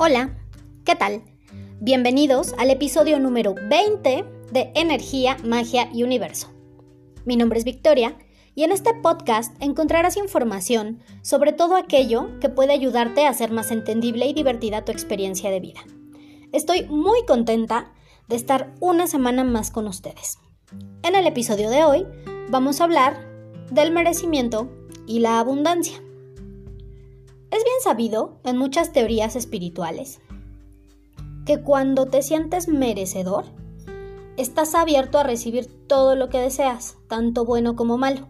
Hola, 0.00 0.38
¿qué 0.84 0.94
tal? 0.94 1.24
Bienvenidos 1.80 2.54
al 2.56 2.70
episodio 2.70 3.18
número 3.18 3.56
20 3.68 4.24
de 4.52 4.70
Energía, 4.76 5.36
Magia 5.42 5.90
y 5.92 6.04
Universo. 6.04 6.52
Mi 7.24 7.36
nombre 7.36 7.58
es 7.58 7.64
Victoria 7.64 8.16
y 8.54 8.62
en 8.62 8.70
este 8.70 8.94
podcast 8.94 9.60
encontrarás 9.60 10.16
información 10.16 11.00
sobre 11.22 11.52
todo 11.52 11.74
aquello 11.74 12.38
que 12.38 12.48
puede 12.48 12.74
ayudarte 12.74 13.26
a 13.26 13.30
hacer 13.30 13.50
más 13.50 13.72
entendible 13.72 14.26
y 14.26 14.34
divertida 14.34 14.84
tu 14.84 14.92
experiencia 14.92 15.50
de 15.50 15.58
vida. 15.58 15.80
Estoy 16.52 16.84
muy 16.84 17.26
contenta 17.26 17.92
de 18.28 18.36
estar 18.36 18.72
una 18.78 19.08
semana 19.08 19.42
más 19.42 19.72
con 19.72 19.88
ustedes. 19.88 20.38
En 21.02 21.16
el 21.16 21.26
episodio 21.26 21.70
de 21.70 21.82
hoy 21.82 22.06
vamos 22.50 22.80
a 22.80 22.84
hablar 22.84 23.26
del 23.72 23.90
merecimiento 23.90 24.70
y 25.08 25.18
la 25.18 25.40
abundancia. 25.40 26.00
Es 27.50 27.64
bien 27.64 27.80
sabido 27.82 28.38
en 28.44 28.58
muchas 28.58 28.92
teorías 28.92 29.34
espirituales 29.34 30.20
que 31.46 31.62
cuando 31.62 32.04
te 32.04 32.20
sientes 32.20 32.68
merecedor, 32.68 33.46
estás 34.36 34.74
abierto 34.74 35.18
a 35.18 35.22
recibir 35.22 35.66
todo 35.86 36.14
lo 36.14 36.28
que 36.28 36.38
deseas, 36.38 36.98
tanto 37.08 37.46
bueno 37.46 37.74
como 37.74 37.96
malo. 37.96 38.28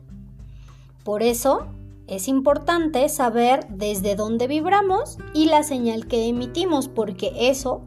Por 1.03 1.25
eso 1.25 1.67
es 2.07 2.29
importante 2.29 3.09
saber 3.09 3.67
desde 3.69 4.15
dónde 4.15 4.47
vibramos 4.47 5.19
y 5.35 5.47
la 5.47 5.65
señal 5.65 6.07
que 6.07 6.29
emitimos, 6.29 6.87
porque 6.87 7.33
eso 7.51 7.83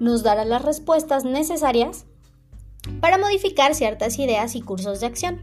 nos 0.00 0.24
dará 0.24 0.44
las 0.44 0.62
respuestas 0.62 1.24
necesarias 1.24 2.04
para 3.00 3.18
modificar 3.18 3.76
ciertas 3.76 4.18
ideas 4.18 4.56
y 4.56 4.62
cursos 4.62 4.98
de 4.98 5.06
acción. 5.06 5.42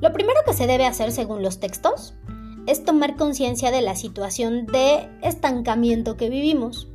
Lo 0.00 0.12
primero 0.12 0.40
que 0.44 0.52
se 0.52 0.66
debe 0.66 0.84
hacer 0.84 1.12
según 1.12 1.42
los 1.42 1.60
textos 1.60 2.14
es 2.66 2.84
tomar 2.84 3.16
conciencia 3.16 3.70
de 3.70 3.80
la 3.80 3.96
situación 3.96 4.66
de 4.66 5.08
estancamiento 5.22 6.16
que 6.16 6.30
vivimos. 6.30 6.88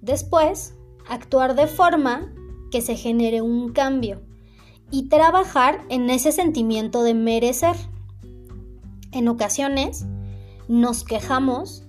Después, 0.00 0.74
actuar 1.08 1.54
de 1.54 1.66
forma 1.66 2.32
que 2.70 2.80
se 2.80 2.96
genere 2.96 3.42
un 3.42 3.72
cambio 3.72 4.22
y 4.90 5.08
trabajar 5.08 5.84
en 5.88 6.08
ese 6.10 6.32
sentimiento 6.32 7.02
de 7.02 7.14
merecer. 7.14 7.76
En 9.12 9.28
ocasiones 9.28 10.06
nos 10.68 11.04
quejamos 11.04 11.84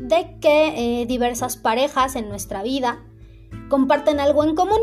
de 0.00 0.36
que 0.40 1.02
eh, 1.02 1.06
diversas 1.06 1.56
parejas 1.56 2.16
en 2.16 2.28
nuestra 2.28 2.62
vida 2.62 3.02
comparten 3.68 4.20
algo 4.20 4.44
en 4.44 4.54
común 4.54 4.80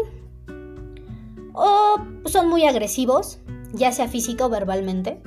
o 1.54 1.98
son 2.26 2.50
muy 2.50 2.66
agresivos, 2.66 3.40
ya 3.74 3.92
sea 3.92 4.08
física 4.08 4.46
o 4.46 4.50
verbalmente, 4.50 5.22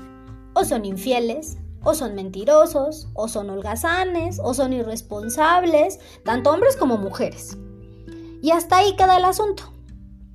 o 0.55 0.65
son 0.65 0.85
infieles, 0.85 1.59
o 1.83 1.95
son 1.95 2.15
mentirosos, 2.15 3.09
o 3.15 3.29
son 3.29 3.51
holgazanes, 3.51 4.41
o 4.43 4.55
son 4.55 4.73
irresponsables, 4.73 5.99
tanto 6.25 6.51
hombres 6.51 6.77
como 6.77 6.99
mujeres. 6.99 7.57
Y 8.43 8.51
hasta 8.51 8.79
ahí 8.79 8.97
queda 8.97 9.17
el 9.17 9.25
asunto. 9.25 9.73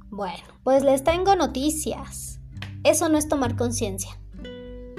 Bueno, 0.10 0.44
pues 0.64 0.84
les 0.84 1.04
tengo 1.04 1.36
noticias. 1.36 2.40
Eso 2.84 3.10
no 3.10 3.18
es 3.18 3.28
tomar 3.28 3.56
conciencia. 3.56 4.20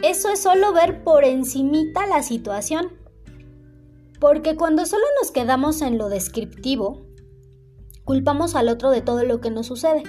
Eso 0.03 0.29
es 0.29 0.43
solo 0.43 0.73
ver 0.73 1.05
por 1.05 1.25
encimita 1.25 2.07
la 2.07 2.23
situación. 2.23 2.93
Porque 4.21 4.57
cuando 4.57 4.87
solo 4.87 5.05
nos 5.21 5.31
quedamos 5.31 5.83
en 5.83 5.99
lo 5.99 6.09
descriptivo, 6.09 7.03
culpamos 8.05 8.55
al 8.55 8.69
otro 8.69 8.91
de 8.91 9.03
todo 9.03 9.25
lo 9.25 9.41
que 9.41 9.51
nos 9.51 9.67
sucede. 9.67 10.03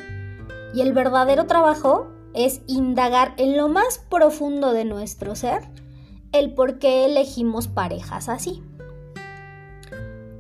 Y 0.74 0.82
el 0.82 0.94
verdadero 0.94 1.46
trabajo 1.46 2.08
es 2.34 2.62
indagar 2.68 3.34
en 3.38 3.58
lo 3.58 3.70
más 3.70 4.00
profundo 4.10 4.74
de 4.74 4.86
nuestro 4.86 5.36
ser 5.36 5.64
el 6.40 6.54
por 6.54 6.80
qué 6.80 7.06
elegimos 7.06 7.68
parejas 7.68 8.30
así. 8.30 8.64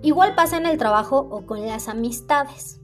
Igual 0.02 0.36
pasa 0.36 0.58
en 0.58 0.66
el 0.66 0.78
trabajo 0.78 1.28
o 1.32 1.46
con 1.46 1.66
las 1.66 1.88
amistades. 1.88 2.80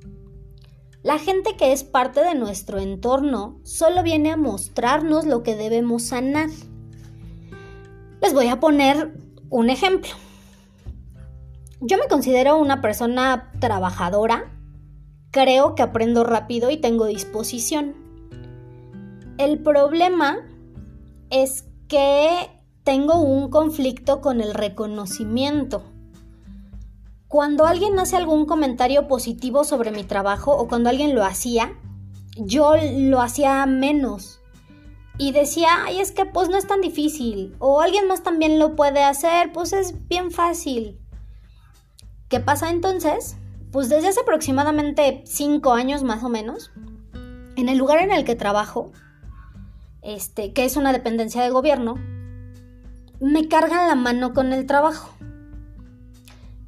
La 1.04 1.20
gente 1.20 1.56
que 1.58 1.74
es 1.74 1.84
parte 1.84 2.24
de 2.24 2.34
nuestro 2.34 2.80
entorno 2.80 3.60
solo 3.64 4.04
viene 4.04 4.32
a 4.32 4.38
mostrarnos 4.38 5.26
lo 5.26 5.44
que 5.44 5.56
debemos 5.56 6.04
sanar. 6.04 6.50
Les 8.22 8.34
voy 8.34 8.48
a 8.48 8.60
poner 8.60 9.14
un 9.50 9.70
ejemplo. 9.70 10.12
Yo 11.82 11.98
me 11.98 12.08
considero 12.08 12.58
una 12.58 12.82
persona 12.82 13.52
trabajadora, 13.60 14.50
creo 15.32 15.76
que 15.76 15.84
aprendo 15.84 16.24
rápido 16.24 16.72
y 16.72 16.78
tengo 16.78 17.06
disposición. 17.06 17.96
El 19.38 19.60
problema 19.60 20.38
es 21.30 21.66
que 21.90 22.63
tengo 22.84 23.22
un 23.22 23.50
conflicto 23.50 24.20
con 24.20 24.42
el 24.42 24.54
reconocimiento. 24.54 25.84
Cuando 27.28 27.66
alguien 27.66 27.98
hace 27.98 28.16
algún 28.16 28.46
comentario 28.46 29.08
positivo 29.08 29.64
sobre 29.64 29.92
mi 29.92 30.04
trabajo 30.04 30.52
o 30.52 30.68
cuando 30.68 30.90
alguien 30.90 31.16
lo 31.16 31.24
hacía, 31.24 31.74
yo 32.36 32.74
lo 32.98 33.22
hacía 33.22 33.66
menos. 33.66 34.42
Y 35.18 35.32
decía, 35.32 35.68
ay, 35.86 36.00
es 36.00 36.12
que 36.12 36.26
pues 36.26 36.50
no 36.50 36.58
es 36.58 36.68
tan 36.68 36.82
difícil. 36.82 37.56
O 37.60 37.82
alguien 37.82 38.08
más 38.08 38.22
también 38.22 38.60
lo 38.60 38.76
puede 38.76 39.04
hacer, 39.04 39.52
pues 39.52 39.74
es 39.74 40.08
bien 40.08 40.32
fácil. 40.32 41.00
¿Qué 42.28 42.40
pasa 42.40 42.70
entonces? 42.70 43.38
Pues 43.72 43.90
desde 43.90 44.10
hace 44.10 44.22
aproximadamente 44.22 45.24
cinco 45.26 45.74
años 45.74 46.04
más 46.04 46.24
o 46.24 46.30
menos, 46.30 46.72
en 47.56 47.70
el 47.70 47.78
lugar 47.78 48.00
en 48.00 48.12
el 48.12 48.26
que 48.26 48.36
trabajo, 48.36 48.92
este, 50.02 50.52
que 50.54 50.66
es 50.66 50.78
una 50.78 50.92
dependencia 50.92 51.42
de 51.42 51.50
gobierno, 51.50 51.96
me 53.24 53.48
cargan 53.48 53.88
la 53.88 53.96
mano 53.96 54.34
con 54.34 54.52
el 54.52 54.66
trabajo. 54.66 55.10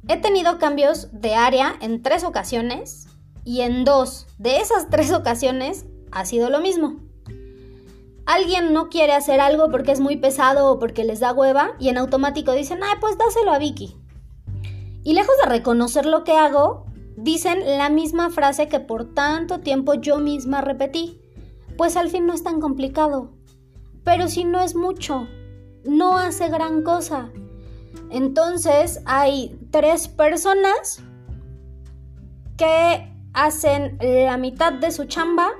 He 0.08 0.16
tenido 0.16 0.58
cambios 0.58 1.08
de 1.12 1.34
área 1.34 1.76
en 1.82 2.00
tres 2.00 2.24
ocasiones 2.24 3.08
y 3.44 3.60
en 3.60 3.84
dos 3.84 4.26
de 4.38 4.60
esas 4.60 4.88
tres 4.90 5.12
ocasiones 5.12 5.84
ha 6.12 6.24
sido 6.24 6.48
lo 6.48 6.60
mismo. 6.60 6.96
Alguien 8.24 8.72
no 8.72 8.88
quiere 8.88 9.12
hacer 9.12 9.38
algo 9.38 9.70
porque 9.70 9.92
es 9.92 10.00
muy 10.00 10.16
pesado 10.16 10.72
o 10.72 10.78
porque 10.78 11.04
les 11.04 11.20
da 11.20 11.34
hueva 11.34 11.72
y 11.78 11.90
en 11.90 11.98
automático 11.98 12.52
dicen, 12.52 12.80
ay, 12.82 12.94
pues 13.00 13.18
dáselo 13.18 13.52
a 13.52 13.58
Vicky. 13.58 13.94
Y 15.04 15.12
lejos 15.12 15.34
de 15.44 15.50
reconocer 15.50 16.06
lo 16.06 16.24
que 16.24 16.32
hago, 16.32 16.86
dicen 17.18 17.60
la 17.76 17.90
misma 17.90 18.30
frase 18.30 18.66
que 18.66 18.80
por 18.80 19.12
tanto 19.12 19.60
tiempo 19.60 19.92
yo 19.92 20.18
misma 20.20 20.62
repetí. 20.62 21.20
Pues 21.76 21.98
al 21.98 22.08
fin 22.08 22.26
no 22.26 22.32
es 22.32 22.42
tan 22.42 22.62
complicado. 22.62 23.34
Pero 24.04 24.28
si 24.28 24.44
no 24.44 24.62
es 24.62 24.74
mucho, 24.74 25.28
no 25.86 26.18
hace 26.18 26.48
gran 26.48 26.82
cosa. 26.82 27.30
Entonces 28.10 29.02
hay 29.04 29.58
tres 29.70 30.08
personas 30.08 31.02
que 32.56 33.12
hacen 33.32 33.98
la 34.00 34.36
mitad 34.36 34.72
de 34.72 34.90
su 34.90 35.04
chamba, 35.04 35.50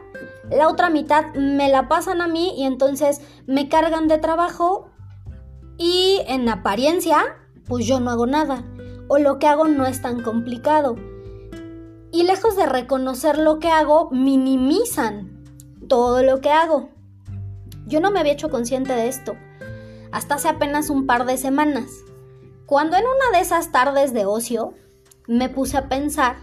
la 0.50 0.68
otra 0.68 0.88
mitad 0.90 1.34
me 1.34 1.68
la 1.68 1.88
pasan 1.88 2.20
a 2.20 2.28
mí 2.28 2.54
y 2.56 2.64
entonces 2.64 3.20
me 3.46 3.68
cargan 3.68 4.08
de 4.08 4.18
trabajo 4.18 4.90
y 5.76 6.20
en 6.26 6.48
apariencia 6.48 7.36
pues 7.66 7.86
yo 7.86 8.00
no 8.00 8.10
hago 8.10 8.26
nada 8.26 8.64
o 9.08 9.18
lo 9.18 9.38
que 9.38 9.46
hago 9.46 9.66
no 9.66 9.86
es 9.86 10.00
tan 10.00 10.22
complicado. 10.22 10.96
Y 12.12 12.22
lejos 12.22 12.56
de 12.56 12.66
reconocer 12.66 13.36
lo 13.36 13.58
que 13.58 13.68
hago, 13.68 14.08
minimizan 14.10 15.44
todo 15.86 16.22
lo 16.22 16.40
que 16.40 16.50
hago. 16.50 16.88
Yo 17.86 18.00
no 18.00 18.10
me 18.10 18.20
había 18.20 18.32
hecho 18.32 18.48
consciente 18.48 18.94
de 18.94 19.08
esto 19.08 19.36
hasta 20.12 20.36
hace 20.36 20.48
apenas 20.48 20.90
un 20.90 21.06
par 21.06 21.26
de 21.26 21.36
semanas, 21.36 21.90
cuando 22.66 22.96
en 22.96 23.04
una 23.04 23.36
de 23.36 23.42
esas 23.42 23.72
tardes 23.72 24.12
de 24.12 24.26
ocio 24.26 24.74
me 25.26 25.48
puse 25.48 25.76
a 25.76 25.88
pensar 25.88 26.36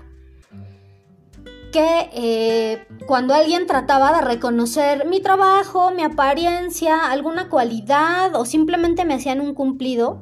que 1.72 2.10
eh, 2.14 2.86
cuando 3.08 3.34
alguien 3.34 3.66
trataba 3.66 4.14
de 4.14 4.22
reconocer 4.22 5.08
mi 5.08 5.20
trabajo, 5.20 5.92
mi 5.92 6.04
apariencia, 6.04 7.12
alguna 7.12 7.50
cualidad 7.50 8.36
o 8.36 8.46
simplemente 8.46 9.06
me 9.06 9.16
hacían 9.16 9.42
un 9.42 9.56
cumplido, 9.56 10.22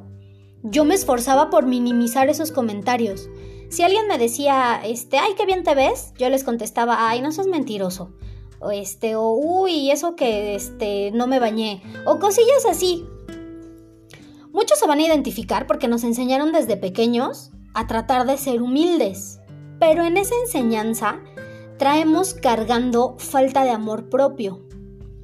yo 0.62 0.84
me 0.84 0.94
esforzaba 0.94 1.50
por 1.50 1.66
minimizar 1.66 2.28
esos 2.28 2.52
comentarios. 2.52 3.28
Si 3.68 3.82
alguien 3.82 4.08
me 4.08 4.18
decía, 4.18 4.80
este, 4.84 5.18
ay, 5.18 5.32
qué 5.36 5.44
bien 5.44 5.62
te 5.62 5.74
ves, 5.74 6.12
yo 6.18 6.28
les 6.30 6.42
contestaba, 6.42 7.08
ay, 7.08 7.20
no 7.20 7.32
sos 7.32 7.46
mentiroso. 7.46 8.12
O 8.60 8.70
este, 8.70 9.16
o 9.16 9.30
uy, 9.30 9.90
eso 9.90 10.14
que 10.14 10.54
este, 10.54 11.10
no 11.12 11.26
me 11.26 11.40
bañé. 11.40 11.82
O 12.06 12.18
cosillas 12.18 12.64
así. 12.68 13.04
Muchos 14.52 14.78
se 14.78 14.86
van 14.86 14.98
a 14.98 15.06
identificar 15.06 15.66
porque 15.66 15.88
nos 15.88 16.04
enseñaron 16.04 16.52
desde 16.52 16.76
pequeños 16.76 17.52
a 17.72 17.86
tratar 17.86 18.26
de 18.26 18.36
ser 18.36 18.60
humildes, 18.60 19.40
pero 19.80 20.04
en 20.04 20.18
esa 20.18 20.34
enseñanza 20.44 21.20
traemos 21.78 22.34
cargando 22.34 23.16
falta 23.18 23.64
de 23.64 23.70
amor 23.70 24.10
propio, 24.10 24.68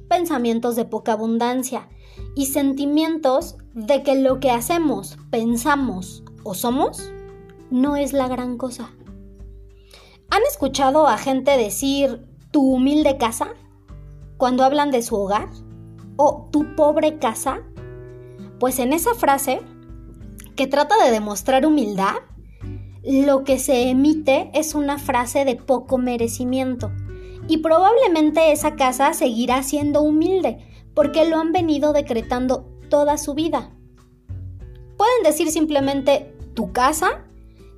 pensamientos 0.07 0.75
de 0.75 0.85
poca 0.85 1.13
abundancia 1.13 1.89
y 2.35 2.47
sentimientos 2.47 3.57
de 3.73 4.01
que 4.01 4.15
lo 4.15 4.39
que 4.39 4.49
hacemos, 4.49 5.17
pensamos 5.29 6.23
o 6.43 6.55
somos 6.55 7.11
no 7.69 7.95
es 7.95 8.13
la 8.13 8.27
gran 8.27 8.57
cosa. 8.57 8.91
¿Han 10.31 10.41
escuchado 10.49 11.07
a 11.07 11.17
gente 11.17 11.55
decir 11.55 12.25
tu 12.51 12.61
humilde 12.61 13.17
casa 13.17 13.49
cuando 14.37 14.63
hablan 14.63 14.89
de 14.89 15.03
su 15.03 15.15
hogar? 15.15 15.49
¿O 16.17 16.49
tu 16.51 16.75
pobre 16.75 17.19
casa 17.19 17.61
pues 18.59 18.79
en 18.79 18.93
esa 18.93 19.15
frase, 19.15 19.61
que 20.55 20.67
trata 20.67 21.03
de 21.03 21.11
demostrar 21.11 21.65
humildad, 21.65 22.15
lo 23.03 23.43
que 23.43 23.59
se 23.59 23.89
emite 23.89 24.51
es 24.53 24.75
una 24.75 24.99
frase 24.99 25.45
de 25.45 25.55
poco 25.55 25.97
merecimiento. 25.97 26.91
Y 27.47 27.57
probablemente 27.57 28.51
esa 28.51 28.75
casa 28.75 29.13
seguirá 29.13 29.63
siendo 29.63 30.01
humilde, 30.01 30.57
porque 30.93 31.25
lo 31.25 31.37
han 31.37 31.51
venido 31.51 31.93
decretando 31.93 32.65
toda 32.89 33.17
su 33.17 33.33
vida. 33.33 33.71
Pueden 34.97 35.23
decir 35.23 35.49
simplemente 35.49 36.35
tu 36.53 36.73
casa 36.73 37.23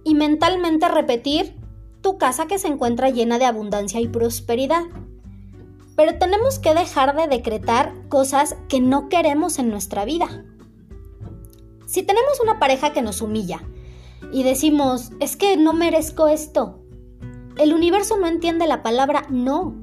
y 0.03 0.15
mentalmente 0.15 0.87
repetir 0.87 1.55
tu 2.01 2.17
casa 2.17 2.47
que 2.47 2.57
se 2.57 2.67
encuentra 2.67 3.11
llena 3.11 3.37
de 3.37 3.45
abundancia 3.45 4.01
y 4.01 4.07
prosperidad. 4.07 4.83
Pero 5.95 6.17
tenemos 6.17 6.57
que 6.57 6.73
dejar 6.73 7.15
de 7.15 7.27
decretar 7.27 7.93
cosas 8.09 8.57
que 8.67 8.79
no 8.79 9.07
queremos 9.07 9.59
en 9.59 9.69
nuestra 9.69 10.03
vida. 10.03 10.43
Si 11.91 12.03
tenemos 12.03 12.39
una 12.39 12.57
pareja 12.57 12.93
que 12.93 13.01
nos 13.01 13.19
humilla 13.21 13.61
y 14.31 14.43
decimos, 14.43 15.11
es 15.19 15.35
que 15.35 15.57
no 15.57 15.73
merezco 15.73 16.29
esto, 16.29 16.79
el 17.57 17.73
universo 17.73 18.15
no 18.15 18.27
entiende 18.27 18.65
la 18.65 18.81
palabra 18.81 19.25
no. 19.29 19.75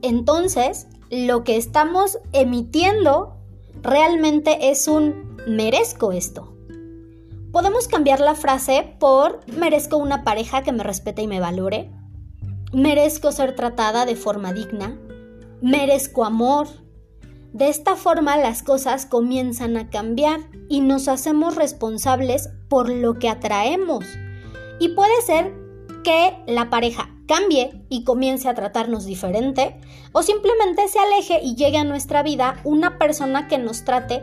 Entonces, 0.00 0.86
lo 1.10 1.44
que 1.44 1.58
estamos 1.58 2.18
emitiendo 2.32 3.36
realmente 3.82 4.70
es 4.70 4.88
un 4.88 5.36
merezco 5.46 6.12
esto. 6.12 6.56
Podemos 7.52 7.86
cambiar 7.86 8.20
la 8.20 8.34
frase 8.34 8.96
por 8.98 9.40
merezco 9.46 9.98
una 9.98 10.24
pareja 10.24 10.62
que 10.62 10.72
me 10.72 10.82
respete 10.82 11.20
y 11.20 11.26
me 11.26 11.38
valore. 11.38 11.90
Merezco 12.72 13.30
ser 13.30 13.54
tratada 13.54 14.06
de 14.06 14.16
forma 14.16 14.54
digna. 14.54 14.98
Merezco 15.60 16.24
amor. 16.24 16.68
De 17.52 17.68
esta 17.68 17.96
forma 17.96 18.38
las 18.38 18.62
cosas 18.62 19.04
comienzan 19.04 19.76
a 19.76 19.90
cambiar 19.90 20.40
y 20.70 20.80
nos 20.80 21.06
hacemos 21.06 21.54
responsables 21.54 22.48
por 22.68 22.88
lo 22.88 23.18
que 23.18 23.28
atraemos. 23.28 24.06
Y 24.80 24.88
puede 24.90 25.20
ser 25.20 25.52
que 26.02 26.34
la 26.46 26.70
pareja 26.70 27.14
cambie 27.28 27.84
y 27.90 28.04
comience 28.04 28.48
a 28.48 28.54
tratarnos 28.54 29.04
diferente 29.04 29.78
o 30.12 30.22
simplemente 30.22 30.88
se 30.88 30.98
aleje 30.98 31.40
y 31.42 31.54
llegue 31.54 31.76
a 31.76 31.84
nuestra 31.84 32.22
vida 32.22 32.56
una 32.64 32.98
persona 32.98 33.48
que 33.48 33.58
nos 33.58 33.84
trate 33.84 34.22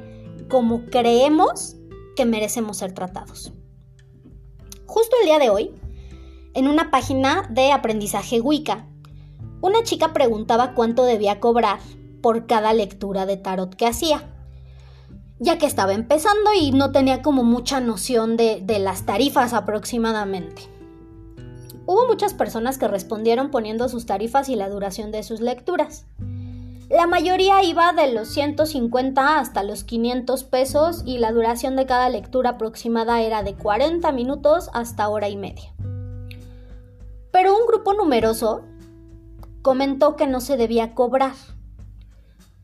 como 0.50 0.86
creemos 0.86 1.76
que 2.16 2.26
merecemos 2.26 2.78
ser 2.78 2.94
tratados. 2.94 3.54
Justo 4.88 5.16
el 5.22 5.28
día 5.28 5.38
de 5.38 5.52
hoy, 5.52 5.72
en 6.56 6.68
una 6.68 6.90
página 6.90 7.48
de 7.52 7.72
aprendizaje 7.72 8.42
Wicca, 8.42 8.88
una 9.62 9.84
chica 9.84 10.14
preguntaba 10.14 10.74
cuánto 10.74 11.04
debía 11.04 11.40
cobrar 11.40 11.80
por 12.22 12.48
cada 12.48 12.74
lectura 12.74 13.26
de 13.26 13.38
tarot 13.38 13.76
que 13.76 13.88
hacía, 13.88 14.24
ya 15.40 15.58
que 15.58 15.66
estaba 15.66 15.94
empezando 15.94 16.52
y 16.60 16.72
no 16.72 16.92
tenía 16.92 17.22
como 17.22 17.44
mucha 17.44 17.80
noción 17.80 18.38
de, 18.38 18.62
de 18.64 18.80
las 18.80 19.06
tarifas 19.06 19.54
aproximadamente. 19.54 20.64
Hubo 21.86 22.06
muchas 22.08 22.34
personas 22.34 22.78
que 22.78 22.88
respondieron 22.88 23.50
poniendo 23.50 23.90
sus 23.90 24.06
tarifas 24.06 24.48
y 24.50 24.56
la 24.56 24.70
duración 24.70 25.12
de 25.12 25.24
sus 25.24 25.42
lecturas. 25.42 26.06
La 26.90 27.06
mayoría 27.06 27.64
iba 27.64 27.94
de 27.94 28.12
los 28.14 28.30
150 28.30 29.38
hasta 29.38 29.62
los 29.62 29.84
500 29.84 30.44
pesos 30.44 31.04
y 31.06 31.20
la 31.20 31.32
duración 31.32 31.76
de 31.76 31.86
cada 31.86 32.10
lectura 32.10 32.52
aproximada 32.52 33.22
era 33.22 33.44
de 33.44 33.54
40 33.54 34.12
minutos 34.12 34.72
hasta 34.74 35.08
hora 35.08 35.30
y 35.30 35.38
media. 35.38 35.74
Pero 37.32 37.56
un 37.56 37.68
grupo 37.68 37.94
numeroso 37.94 38.64
comentó 39.62 40.16
que 40.16 40.26
no 40.26 40.42
se 40.42 40.58
debía 40.58 40.96
cobrar, 40.96 41.36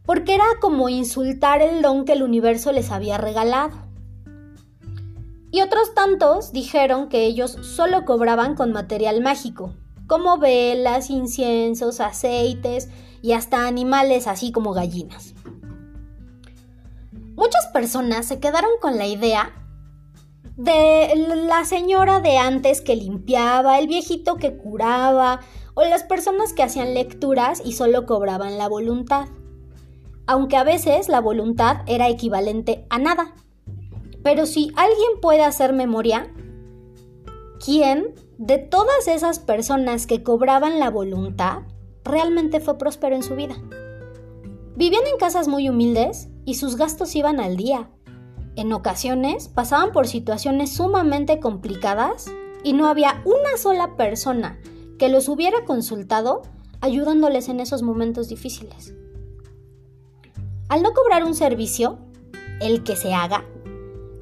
porque 0.06 0.36
era 0.36 0.46
como 0.62 0.90
insultar 0.90 1.62
el 1.62 1.81
don 1.81 2.06
que 2.06 2.13
el 2.13 2.24
universo 2.24 2.72
les 2.72 2.92
había 2.92 3.18
regalado. 3.18 3.86
Y 5.52 5.62
otros 5.62 5.94
tantos 5.94 6.52
dijeron 6.52 7.07
que 7.07 7.25
ellos 7.25 7.52
solo 7.62 8.06
cobraban 8.06 8.56
con 8.56 8.72
material 8.72 9.22
mágico, 9.22 9.74
como 10.07 10.38
velas, 10.38 11.10
inciensos, 11.10 12.00
aceites 12.00 12.90
y 13.22 13.34
hasta 13.34 13.66
animales 13.66 14.28
así 14.28 14.52
como 14.52 14.74
gallinas. 14.74 15.34
Muchas 17.36 17.68
personas 17.74 18.25
se 18.25 18.40
quedaron 18.40 18.72
con 18.81 18.98
la 18.98 19.08
idea 19.08 19.54
de 20.58 21.28
la 21.48 21.66
señora 21.66 22.22
de 22.22 22.38
antes 22.38 22.81
que 22.81 22.96
limpiaba, 22.96 23.80
el 23.80 23.88
viejito 23.88 24.38
que 24.38 24.56
curaba 24.56 25.42
o 25.74 25.84
las 25.84 26.04
personas 26.04 26.54
que 26.54 26.63
hacían 26.63 26.94
lecturas 26.94 27.62
y 27.66 27.74
solo 27.74 28.06
cobraban 28.06 28.58
la 28.58 28.69
voluntad. 28.69 29.28
Aunque 30.27 30.57
a 30.57 30.63
veces 30.63 31.10
la 31.10 31.22
voluntad 31.22 31.77
era 31.88 32.10
equivalente 32.10 32.86
a 32.89 33.00
nada. 33.00 33.36
Pero 34.24 34.45
si 34.45 34.72
alguien 34.75 35.22
puede 35.22 35.44
hacer 35.44 35.74
memoria, 35.74 36.31
¿quién 37.63 38.16
de 38.38 38.57
todas 38.57 39.07
esas 39.07 39.39
personas 39.39 40.07
que 40.07 40.24
cobraban 40.24 40.80
la 40.80 40.89
voluntad 40.89 41.60
realmente 42.04 42.60
fue 42.60 42.77
próspero 42.77 43.16
en 43.16 43.24
su 43.24 43.36
vida. 43.36 43.56
Vivían 44.75 45.07
en 45.07 45.18
casas 45.18 45.48
muy 45.48 45.69
humildes 45.69 46.30
y 46.45 46.56
sus 46.56 46.75
gastos 46.75 47.16
iban 47.16 47.39
al 47.39 47.56
día. 47.56 47.89
En 48.56 48.72
ocasiones 48.74 49.48
pasaban 49.48 49.92
por 49.92 50.07
situaciones 50.07 50.74
sumamente 50.74 51.39
complicadas 51.39 52.27
y 52.63 52.74
no 52.74 52.88
había 52.88 53.22
una 53.25 53.57
sola 53.57 53.95
persona 53.95 54.60
que 54.98 55.10
los 55.10 55.27
hubiera 55.27 55.66
consultado 55.66 56.42
ayudándoles 56.81 57.50
en 57.50 57.60
esos 57.60 57.83
momentos 57.83 58.30
difíciles. 58.30 58.94
Al 60.68 60.82
no 60.82 60.94
cobrar 60.94 61.24
un 61.24 61.36
servicio, 61.36 62.00
el 62.60 62.84
que 62.84 62.96
se 62.96 63.14
haga, 63.14 63.46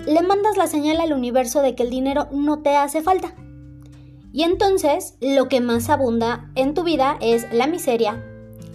le 0.06 0.22
mandas 0.22 0.58
la 0.58 0.68
señal 0.68 1.00
al 1.00 1.14
universo 1.14 1.62
de 1.62 1.76
que 1.76 1.84
el 1.84 1.90
dinero 1.90 2.28
no 2.32 2.62
te 2.62 2.76
hace 2.76 3.02
falta. 3.02 3.34
Y 4.34 4.44
entonces 4.44 5.16
lo 5.22 5.48
que 5.48 5.62
más 5.62 5.90
abunda 5.90 6.52
en 6.56 6.74
tu 6.74 6.84
vida 6.84 7.18
es 7.22 7.52
la 7.54 7.68
miseria, 7.68 8.24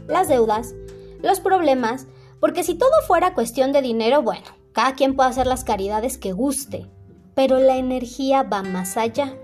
las 0.06 0.28
deudas, 0.28 0.74
los 1.22 1.40
problemas, 1.40 2.06
porque 2.40 2.62
si 2.62 2.74
todo 2.74 2.90
fuera 3.06 3.34
cuestión 3.34 3.72
de 3.72 3.82
dinero, 3.82 4.22
bueno, 4.22 4.46
cada 4.72 4.94
quien 4.94 5.16
puede 5.16 5.30
hacer 5.30 5.46
las 5.46 5.64
caridades 5.64 6.16
que 6.16 6.32
guste, 6.32 6.86
pero 7.34 7.58
la 7.58 7.76
energía 7.76 8.44
va 8.44 8.62
más 8.62 8.96
allá. 8.96 9.36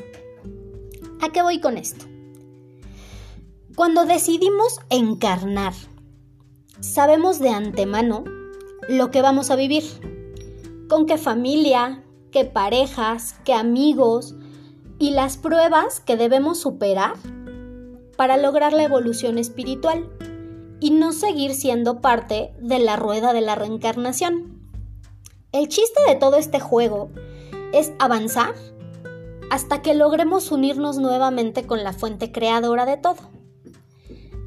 ¿A 1.20 1.30
qué 1.30 1.42
voy 1.42 1.60
con 1.60 1.76
esto? 1.76 2.06
Cuando 3.76 4.04
decidimos 4.04 4.78
encarnar, 4.88 5.74
sabemos 6.84 7.38
de 7.38 7.48
antemano 7.48 8.24
lo 8.88 9.10
que 9.10 9.22
vamos 9.22 9.50
a 9.50 9.56
vivir, 9.56 9.84
con 10.88 11.06
qué 11.06 11.16
familia, 11.16 12.04
qué 12.30 12.44
parejas, 12.44 13.36
qué 13.44 13.54
amigos, 13.54 14.34
y 14.98 15.10
las 15.10 15.36
pruebas 15.36 16.00
que 16.00 16.16
debemos 16.16 16.60
superar 16.60 17.14
para 18.16 18.36
lograr 18.36 18.72
la 18.72 18.84
evolución 18.84 19.38
espiritual 19.38 20.08
y 20.78 20.90
no 20.90 21.12
seguir 21.12 21.54
siendo 21.54 22.00
parte 22.00 22.52
de 22.60 22.78
la 22.78 22.96
rueda 22.96 23.32
de 23.32 23.40
la 23.40 23.54
reencarnación. 23.54 24.60
El 25.52 25.68
chiste 25.68 26.00
de 26.06 26.14
todo 26.16 26.36
este 26.36 26.60
juego 26.60 27.10
es 27.72 27.92
avanzar 27.98 28.54
hasta 29.50 29.82
que 29.82 29.94
logremos 29.94 30.52
unirnos 30.52 30.98
nuevamente 30.98 31.66
con 31.66 31.82
la 31.82 31.92
fuente 31.92 32.30
creadora 32.30 32.86
de 32.86 32.96
todo. 32.96 33.30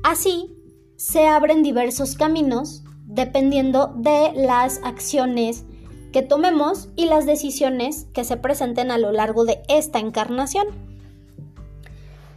Así, 0.03 0.56
se 0.97 1.27
abren 1.27 1.63
diversos 1.63 2.15
caminos 2.15 2.83
dependiendo 3.05 3.93
de 3.95 4.33
las 4.35 4.81
acciones 4.83 5.63
que 6.11 6.21
tomemos 6.21 6.89
y 6.95 7.05
las 7.05 7.25
decisiones 7.25 8.07
que 8.13 8.23
se 8.23 8.35
presenten 8.37 8.91
a 8.91 8.97
lo 8.97 9.11
largo 9.11 9.45
de 9.45 9.61
esta 9.69 9.99
encarnación. 9.99 10.67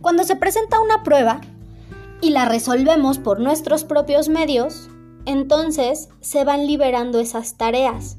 Cuando 0.00 0.25
se 0.25 0.37
presenta 0.37 0.81
una 0.81 1.02
prueba 1.02 1.40
y 2.21 2.31
la 2.31 2.45
resolvemos 2.45 3.19
por 3.19 3.40
nuestros 3.40 3.85
propios 3.85 4.29
medios, 4.29 4.88
entonces 5.26 6.09
se 6.21 6.45
van 6.45 6.67
liberando 6.67 7.19
esas 7.19 7.57
tareas. 7.57 8.19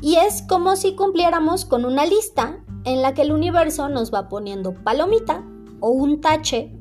Y 0.00 0.16
es 0.16 0.42
como 0.42 0.76
si 0.76 0.94
cumpliéramos 0.94 1.64
con 1.64 1.84
una 1.84 2.04
lista 2.04 2.58
en 2.84 3.02
la 3.02 3.14
que 3.14 3.22
el 3.22 3.32
universo 3.32 3.88
nos 3.88 4.12
va 4.12 4.28
poniendo 4.28 4.74
palomita 4.74 5.44
o 5.80 5.90
un 5.90 6.20
tache. 6.20 6.77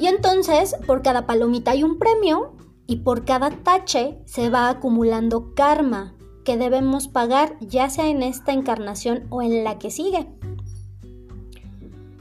Y 0.00 0.06
entonces 0.06 0.74
por 0.86 1.02
cada 1.02 1.26
palomita 1.26 1.72
hay 1.72 1.82
un 1.82 1.98
premio 1.98 2.56
y 2.86 2.96
por 2.96 3.26
cada 3.26 3.50
tache 3.50 4.18
se 4.24 4.48
va 4.48 4.70
acumulando 4.70 5.54
karma, 5.54 6.16
que 6.42 6.56
debemos 6.56 7.06
pagar 7.06 7.56
ya 7.60 7.90
sea 7.90 8.08
en 8.08 8.22
esta 8.22 8.52
encarnación 8.52 9.26
o 9.28 9.42
en 9.42 9.62
la 9.62 9.78
que 9.78 9.90
sigue. 9.90 10.26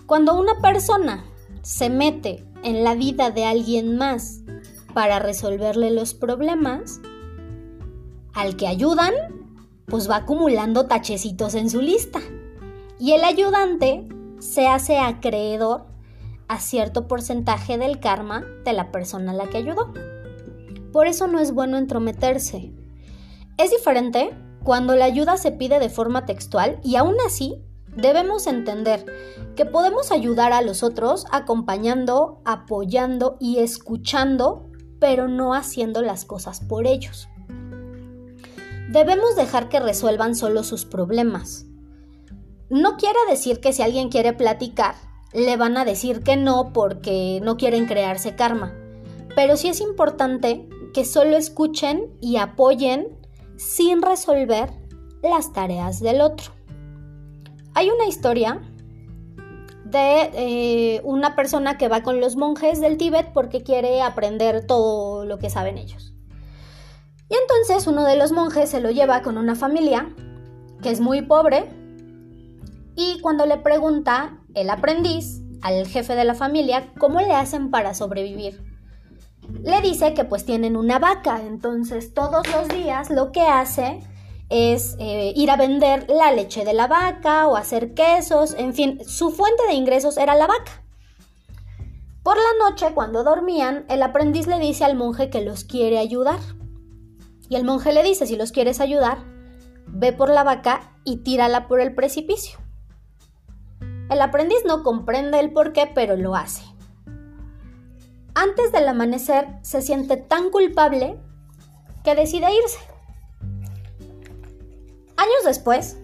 Cuando 0.05 0.37
una 0.37 0.59
persona 0.59 1.23
se 1.61 1.89
mete 1.89 2.45
en 2.63 2.83
la 2.83 2.95
vida 2.95 3.31
de 3.31 3.45
alguien 3.45 3.97
más 3.97 4.41
para 4.93 5.19
resolverle 5.19 5.89
los 5.89 6.13
problemas, 6.13 6.99
al 8.33 8.57
que 8.57 8.67
ayudan, 8.67 9.13
pues 9.85 10.09
va 10.09 10.17
acumulando 10.17 10.85
tachecitos 10.87 11.55
en 11.55 11.69
su 11.69 11.81
lista. 11.81 12.19
Y 12.99 13.13
el 13.13 13.23
ayudante 13.23 14.05
se 14.39 14.67
hace 14.67 14.97
acreedor 14.97 15.88
a 16.49 16.59
cierto 16.59 17.07
porcentaje 17.07 17.77
del 17.77 18.01
karma 18.01 18.43
de 18.65 18.73
la 18.73 18.91
persona 18.91 19.31
a 19.31 19.35
la 19.35 19.47
que 19.47 19.57
ayudó. 19.57 19.93
Por 20.91 21.07
eso 21.07 21.27
no 21.27 21.39
es 21.39 21.53
bueno 21.53 21.77
entrometerse, 21.77 22.73
es 23.59 23.71
diferente 23.71 24.29
cuando 24.63 24.95
la 24.95 25.03
ayuda 25.03 25.35
se 25.35 25.51
pide 25.51 25.79
de 25.79 25.89
forma 25.89 26.25
textual 26.25 26.79
y 26.81 26.95
aún 26.95 27.17
así 27.27 27.61
debemos 27.93 28.47
entender 28.47 29.05
que 29.57 29.65
podemos 29.65 30.13
ayudar 30.13 30.53
a 30.53 30.61
los 30.61 30.81
otros 30.81 31.25
acompañando, 31.29 32.41
apoyando 32.45 33.35
y 33.37 33.59
escuchando, 33.59 34.69
pero 35.01 35.27
no 35.27 35.53
haciendo 35.53 36.01
las 36.01 36.23
cosas 36.23 36.61
por 36.61 36.87
ellos. 36.87 37.27
Debemos 38.91 39.35
dejar 39.35 39.67
que 39.67 39.81
resuelvan 39.81 40.35
solo 40.35 40.63
sus 40.63 40.85
problemas. 40.85 41.65
No 42.69 42.95
quiere 42.95 43.19
decir 43.29 43.59
que 43.59 43.73
si 43.73 43.81
alguien 43.81 44.07
quiere 44.07 44.31
platicar, 44.31 44.95
le 45.33 45.57
van 45.57 45.77
a 45.77 45.85
decir 45.85 46.21
que 46.23 46.37
no 46.37 46.73
porque 46.73 47.39
no 47.43 47.57
quieren 47.57 47.85
crearse 47.85 48.35
karma. 48.35 48.73
Pero 49.35 49.57
sí 49.57 49.69
es 49.69 49.81
importante 49.81 50.67
que 50.93 51.05
solo 51.05 51.37
escuchen 51.37 52.07
y 52.21 52.37
apoyen 52.37 53.19
sin 53.57 54.01
resolver 54.01 54.71
las 55.21 55.53
tareas 55.53 55.99
del 55.99 56.21
otro. 56.21 56.51
Hay 57.73 57.89
una 57.89 58.07
historia 58.07 58.61
de 59.85 60.31
eh, 60.33 61.01
una 61.03 61.35
persona 61.35 61.77
que 61.77 61.87
va 61.87 62.03
con 62.03 62.19
los 62.19 62.35
monjes 62.35 62.79
del 62.79 62.97
Tíbet 62.97 63.31
porque 63.33 63.63
quiere 63.63 64.01
aprender 64.01 64.65
todo 64.65 65.25
lo 65.25 65.39
que 65.39 65.49
saben 65.49 65.77
ellos. 65.77 66.13
Y 67.29 67.35
entonces 67.35 67.87
uno 67.87 68.05
de 68.05 68.15
los 68.15 68.31
monjes 68.31 68.69
se 68.69 68.81
lo 68.81 68.91
lleva 68.91 69.21
con 69.21 69.37
una 69.37 69.55
familia 69.55 70.13
que 70.81 70.89
es 70.89 70.99
muy 70.99 71.21
pobre 71.21 71.69
y 72.99 73.21
cuando 73.21 73.45
le 73.45 73.55
pregunta 73.55 74.41
el 74.55 74.69
aprendiz 74.69 75.41
al 75.61 75.87
jefe 75.87 76.15
de 76.15 76.25
la 76.25 76.35
familia 76.35 76.91
cómo 76.99 77.21
le 77.21 77.31
hacen 77.31 77.71
para 77.71 77.93
sobrevivir, 77.93 78.61
le 79.63 79.79
dice 79.79 80.13
que 80.13 80.25
pues 80.25 80.43
tienen 80.43 80.75
una 80.75 80.99
vaca, 80.99 81.41
entonces 81.41 82.13
todos 82.13 82.45
los 82.51 82.67
días 82.67 83.09
lo 83.09 83.31
que 83.31 83.39
hace 83.39 84.01
es 84.49 84.97
eh, 84.99 85.31
ir 85.33 85.49
a 85.49 85.55
vender 85.55 86.07
la 86.09 86.33
leche 86.33 86.65
de 86.65 86.73
la 86.73 86.87
vaca 86.87 87.47
o 87.47 87.55
hacer 87.55 87.93
quesos, 87.93 88.53
en 88.57 88.73
fin, 88.73 88.99
su 89.07 89.31
fuente 89.31 89.63
de 89.67 89.75
ingresos 89.75 90.17
era 90.17 90.35
la 90.35 90.47
vaca. 90.47 90.83
Por 92.21 92.35
la 92.35 92.69
noche, 92.69 92.87
cuando 92.93 93.23
dormían, 93.23 93.85
el 93.87 94.03
aprendiz 94.03 94.45
le 94.45 94.59
dice 94.59 94.83
al 94.83 94.97
monje 94.97 95.29
que 95.29 95.41
los 95.41 95.63
quiere 95.63 95.99
ayudar. 95.99 96.39
Y 97.47 97.55
el 97.55 97.63
monje 97.63 97.93
le 97.93 98.03
dice, 98.03 98.27
si 98.27 98.35
los 98.35 98.51
quieres 98.51 98.81
ayudar, 98.81 99.19
ve 99.87 100.11
por 100.11 100.29
la 100.29 100.43
vaca 100.43 100.97
y 101.05 101.17
tírala 101.23 101.67
por 101.69 101.79
el 101.79 101.95
precipicio. 101.95 102.59
El 104.09 104.21
aprendiz 104.21 104.59
no 104.65 104.83
comprende 104.83 105.39
el 105.39 105.53
por 105.53 105.71
qué, 105.71 105.89
pero 105.93 106.15
lo 106.15 106.35
hace. 106.35 106.63
Antes 108.33 108.71
del 108.71 108.87
amanecer 108.87 109.47
se 109.61 109.81
siente 109.81 110.17
tan 110.17 110.49
culpable 110.49 111.19
que 112.03 112.15
decide 112.15 112.47
irse. 112.53 112.79
Años 115.17 115.43
después, 115.45 115.97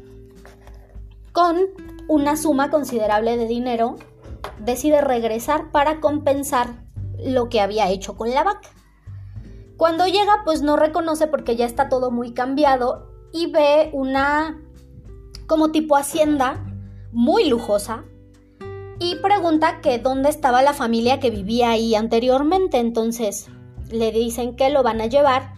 con 1.31 1.57
una 2.07 2.35
suma 2.35 2.69
considerable 2.69 3.37
de 3.37 3.47
dinero, 3.47 3.95
decide 4.59 5.01
regresar 5.01 5.71
para 5.71 5.99
compensar 5.99 6.85
lo 7.17 7.49
que 7.49 7.61
había 7.61 7.89
hecho 7.89 8.15
con 8.15 8.29
la 8.31 8.43
vaca. 8.43 8.69
Cuando 9.77 10.05
llega, 10.05 10.41
pues 10.45 10.61
no 10.61 10.77
reconoce 10.77 11.27
porque 11.27 11.55
ya 11.55 11.65
está 11.65 11.89
todo 11.89 12.11
muy 12.11 12.33
cambiado 12.33 13.09
y 13.33 13.51
ve 13.51 13.89
una 13.93 14.61
como 15.47 15.71
tipo 15.71 15.95
hacienda 15.95 16.63
muy 17.15 17.47
lujosa 17.47 18.03
y 18.99 19.15
pregunta 19.15 19.79
que 19.79 19.99
dónde 19.99 20.29
estaba 20.29 20.61
la 20.61 20.73
familia 20.73 21.21
que 21.21 21.31
vivía 21.31 21.69
ahí 21.69 21.95
anteriormente. 21.95 22.77
Entonces 22.77 23.47
le 23.89 24.11
dicen 24.11 24.57
que 24.57 24.69
lo 24.69 24.83
van 24.83 24.99
a 24.99 25.05
llevar 25.05 25.53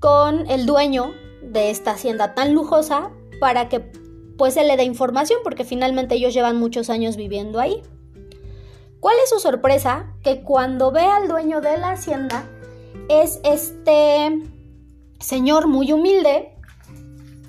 con 0.00 0.50
el 0.50 0.64
dueño 0.64 1.12
de 1.42 1.70
esta 1.70 1.92
hacienda 1.92 2.34
tan 2.34 2.54
lujosa 2.54 3.10
para 3.38 3.68
que 3.68 3.80
pues 4.38 4.54
se 4.54 4.64
le 4.64 4.76
dé 4.78 4.84
información 4.84 5.40
porque 5.44 5.64
finalmente 5.64 6.14
ellos 6.14 6.32
llevan 6.32 6.58
muchos 6.58 6.88
años 6.88 7.16
viviendo 7.16 7.60
ahí. 7.60 7.82
¿Cuál 8.98 9.16
es 9.22 9.28
su 9.28 9.38
sorpresa? 9.38 10.14
Que 10.22 10.42
cuando 10.42 10.90
ve 10.90 11.02
al 11.02 11.28
dueño 11.28 11.60
de 11.60 11.76
la 11.76 11.90
hacienda 11.90 12.48
es 13.10 13.40
este 13.44 14.40
señor 15.20 15.68
muy 15.68 15.92
humilde 15.92 16.54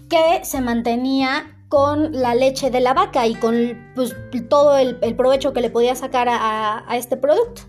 que 0.09 0.43
se 0.43 0.59
mantenía 0.59 1.54
con 1.69 2.11
la 2.11 2.35
leche 2.35 2.69
de 2.69 2.79
la 2.79 2.93
vaca 2.93 3.27
y 3.27 3.35
con 3.35 3.91
pues, 3.95 4.15
todo 4.49 4.77
el, 4.77 4.97
provecho 5.15 5.53
que 5.53 5.61
le 5.61 5.69
podía 5.69 5.95
sacar 5.95 6.27
a, 6.29 6.85
este 6.95 7.17
producto. 7.17 7.63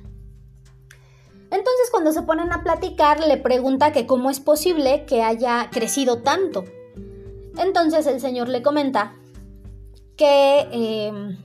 Entonces 1.50 1.88
cuando 1.90 2.12
se 2.12 2.22
ponen 2.22 2.52
a 2.52 2.62
platicar 2.62 3.20
le 3.26 3.36
pregunta 3.36 3.92
que 3.92 4.06
cómo 4.06 4.30
es 4.30 4.40
posible 4.40 5.06
que 5.06 5.22
haya 5.22 5.70
crecido 5.70 6.18
tanto. 6.18 6.64
Entonces 7.56 8.06
el 8.06 8.20
señor 8.20 8.48
le 8.48 8.62
comenta 8.62 9.14
que 10.16 10.68
em, 10.72 11.38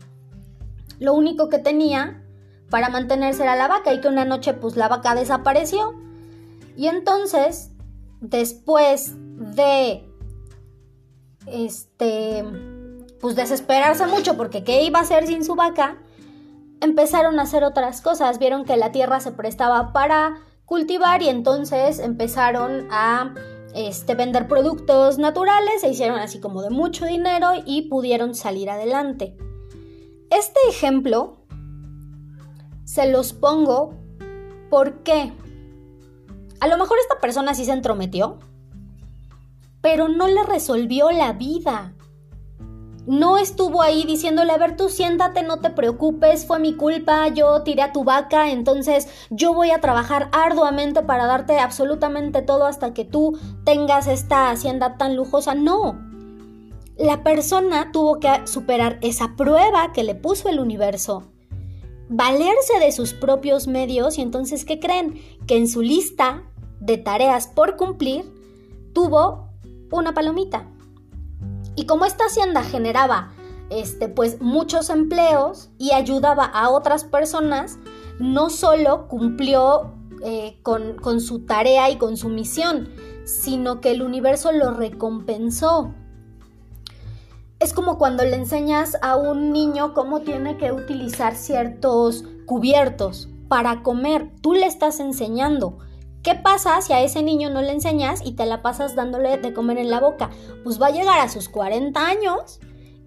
lo 0.99 1.13
único 1.13 1.49
que 1.49 1.59
tenía 1.59 2.23
para 2.69 2.89
mantenerse 2.89 3.43
era 3.43 3.55
la 3.55 3.67
vaca 3.67 3.93
y 3.93 4.01
que 4.01 4.07
una 4.07 4.25
noche 4.25 4.53
pues 4.53 4.75
la 4.75 4.87
vaca 4.87 5.13
desapareció. 5.15 5.93
Y 6.75 6.87
entonces, 6.87 7.71
después 8.21 9.13
de 9.15 10.10
este, 11.47 12.43
pues 13.19 13.35
desesperarse 13.35 14.05
mucho 14.07 14.37
porque 14.37 14.63
qué 14.63 14.83
iba 14.83 14.99
a 14.99 15.03
hacer 15.03 15.27
sin 15.27 15.43
su 15.43 15.55
vaca, 15.55 15.97
empezaron 16.81 17.39
a 17.39 17.43
hacer 17.43 17.63
otras 17.63 18.01
cosas, 18.01 18.39
vieron 18.39 18.65
que 18.65 18.77
la 18.77 18.91
tierra 18.91 19.19
se 19.19 19.31
prestaba 19.31 19.93
para 19.93 20.37
cultivar 20.65 21.21
y 21.21 21.29
entonces 21.29 21.99
empezaron 21.99 22.87
a 22.91 23.33
este, 23.73 24.15
vender 24.15 24.47
productos 24.47 25.17
naturales, 25.17 25.81
se 25.81 25.89
hicieron 25.89 26.19
así 26.19 26.39
como 26.39 26.61
de 26.61 26.69
mucho 26.69 27.05
dinero 27.05 27.51
y 27.65 27.83
pudieron 27.83 28.35
salir 28.35 28.69
adelante. 28.69 29.37
Este 30.29 30.59
ejemplo 30.69 31.37
se 32.85 33.09
los 33.09 33.33
pongo 33.33 33.93
porque 34.69 35.31
a 36.59 36.67
lo 36.67 36.77
mejor 36.77 36.97
esta 36.99 37.19
persona 37.19 37.53
sí 37.53 37.65
se 37.65 37.71
entrometió, 37.71 38.39
pero 39.81 40.07
no 40.07 40.27
le 40.27 40.43
resolvió 40.43 41.11
la 41.11 41.33
vida. 41.33 41.93
No 43.07 43.39
estuvo 43.39 43.81
ahí 43.81 44.05
diciéndole, 44.05 44.51
a 44.51 44.57
ver, 44.57 44.77
tú 44.77 44.87
siéntate, 44.87 45.41
no 45.41 45.57
te 45.57 45.71
preocupes, 45.71 46.45
fue 46.45 46.59
mi 46.59 46.75
culpa, 46.75 47.27
yo 47.29 47.63
tiré 47.63 47.81
a 47.81 47.91
tu 47.91 48.03
vaca, 48.03 48.51
entonces 48.51 49.07
yo 49.31 49.55
voy 49.55 49.71
a 49.71 49.81
trabajar 49.81 50.29
arduamente 50.31 51.01
para 51.01 51.25
darte 51.25 51.57
absolutamente 51.57 52.43
todo 52.43 52.67
hasta 52.67 52.93
que 52.93 53.03
tú 53.03 53.39
tengas 53.65 54.05
esta 54.05 54.51
hacienda 54.51 54.97
tan 54.97 55.15
lujosa. 55.15 55.55
No. 55.55 55.99
La 56.95 57.23
persona 57.23 57.91
tuvo 57.91 58.19
que 58.19 58.45
superar 58.45 58.99
esa 59.01 59.35
prueba 59.35 59.91
que 59.93 60.03
le 60.03 60.13
puso 60.13 60.49
el 60.49 60.59
universo, 60.59 61.23
valerse 62.07 62.79
de 62.79 62.91
sus 62.91 63.13
propios 63.13 63.65
medios 63.65 64.19
y 64.19 64.21
entonces, 64.21 64.63
¿qué 64.63 64.79
creen? 64.79 65.19
Que 65.47 65.57
en 65.57 65.67
su 65.67 65.81
lista 65.81 66.43
de 66.79 66.99
tareas 66.99 67.47
por 67.47 67.77
cumplir 67.77 68.31
tuvo 68.93 69.50
una 69.99 70.13
palomita. 70.13 70.65
Y 71.75 71.85
como 71.85 72.05
esta 72.05 72.25
hacienda 72.25 72.63
generaba 72.63 73.31
este, 73.69 74.09
pues, 74.09 74.41
muchos 74.41 74.89
empleos 74.89 75.69
y 75.77 75.91
ayudaba 75.91 76.45
a 76.45 76.69
otras 76.69 77.03
personas, 77.03 77.79
no 78.19 78.49
solo 78.49 79.07
cumplió 79.07 79.93
eh, 80.23 80.59
con, 80.61 80.95
con 80.97 81.21
su 81.21 81.45
tarea 81.45 81.89
y 81.89 81.97
con 81.97 82.17
su 82.17 82.29
misión, 82.29 82.89
sino 83.23 83.79
que 83.79 83.91
el 83.91 84.01
universo 84.01 84.51
lo 84.51 84.71
recompensó. 84.71 85.93
Es 87.59 87.73
como 87.73 87.97
cuando 87.97 88.23
le 88.23 88.35
enseñas 88.35 88.97
a 89.01 89.15
un 89.15 89.53
niño 89.53 89.93
cómo 89.93 90.21
tiene 90.21 90.57
que 90.57 90.71
utilizar 90.71 91.35
ciertos 91.35 92.25
cubiertos 92.45 93.29
para 93.47 93.83
comer. 93.83 94.31
Tú 94.41 94.53
le 94.53 94.65
estás 94.65 94.99
enseñando. 94.99 95.77
¿Qué 96.23 96.35
pasa 96.35 96.79
si 96.81 96.93
a 96.93 97.01
ese 97.01 97.23
niño 97.23 97.49
no 97.49 97.63
le 97.63 97.71
enseñas 97.71 98.21
y 98.23 98.33
te 98.33 98.45
la 98.45 98.61
pasas 98.61 98.95
dándole 98.95 99.37
de 99.37 99.53
comer 99.53 99.79
en 99.79 99.89
la 99.89 99.99
boca? 99.99 100.29
Pues 100.63 100.79
va 100.79 100.87
a 100.87 100.91
llegar 100.91 101.19
a 101.19 101.29
sus 101.29 101.49
40 101.49 101.99
años 101.99 102.59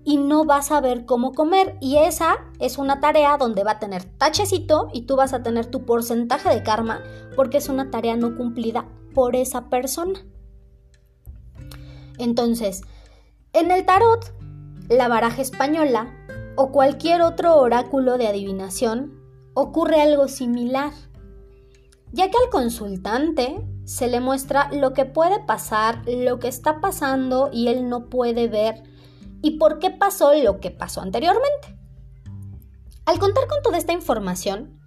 y 0.03 0.17
no 0.17 0.45
va 0.45 0.57
a 0.57 0.63
saber 0.63 1.07
cómo 1.07 1.33
comer. 1.33 1.77
Y 1.81 1.99
esa 1.99 2.39
es 2.59 2.77
una 2.77 2.99
tarea 2.99 3.37
donde 3.37 3.63
va 3.63 3.73
a 3.73 3.79
tener 3.79 4.05
tachecito 4.05 4.89
y 4.93 5.03
tú 5.03 5.15
vas 5.15 5.33
a 5.33 5.45
tener 5.45 5.67
tu 5.67 5.85
porcentaje 5.85 6.49
de 6.49 6.65
karma 6.65 7.03
porque 7.37 7.59
es 7.59 7.69
una 7.69 7.91
tarea 7.91 8.17
no 8.17 8.37
cumplida 8.37 8.89
por 9.15 9.37
esa 9.37 9.69
persona. 9.71 10.19
Entonces, 12.19 12.83
en 13.53 13.71
el 13.71 13.87
tarot, 13.87 14.33
la 14.89 15.07
baraja 15.07 15.41
española 15.41 16.13
o 16.57 16.73
cualquier 16.73 17.23
otro 17.23 17.57
oráculo 17.57 18.19
de 18.19 18.27
adivinación, 18.27 19.21
ocurre 19.55 20.03
algo 20.03 20.27
similar 20.27 20.93
ya 22.15 22.31
que 22.31 22.37
al 22.39 22.49
consultante 22.49 23.67
se 23.85 24.07
le 24.07 24.21
muestra 24.21 24.71
lo 24.73 24.93
que 24.93 25.05
puede 25.05 25.41
pasar, 25.41 26.03
lo 26.07 26.39
que 26.39 26.47
está 26.47 26.81
pasando 26.81 27.51
y 27.53 27.67
él 27.67 27.89
no 27.89 28.09
puede 28.09 28.47
ver 28.47 28.85
y 29.43 29.59
por 29.59 29.81
qué 29.81 29.91
pasó 29.91 30.33
lo 30.33 30.61
que 30.61 30.71
pasó 30.71 31.01
anteriormente. 31.01 31.77
Al 33.05 33.19
contar 33.19 33.49
con 33.49 33.63
toda 33.63 33.79
esta 33.79 33.93
información, 33.93 34.81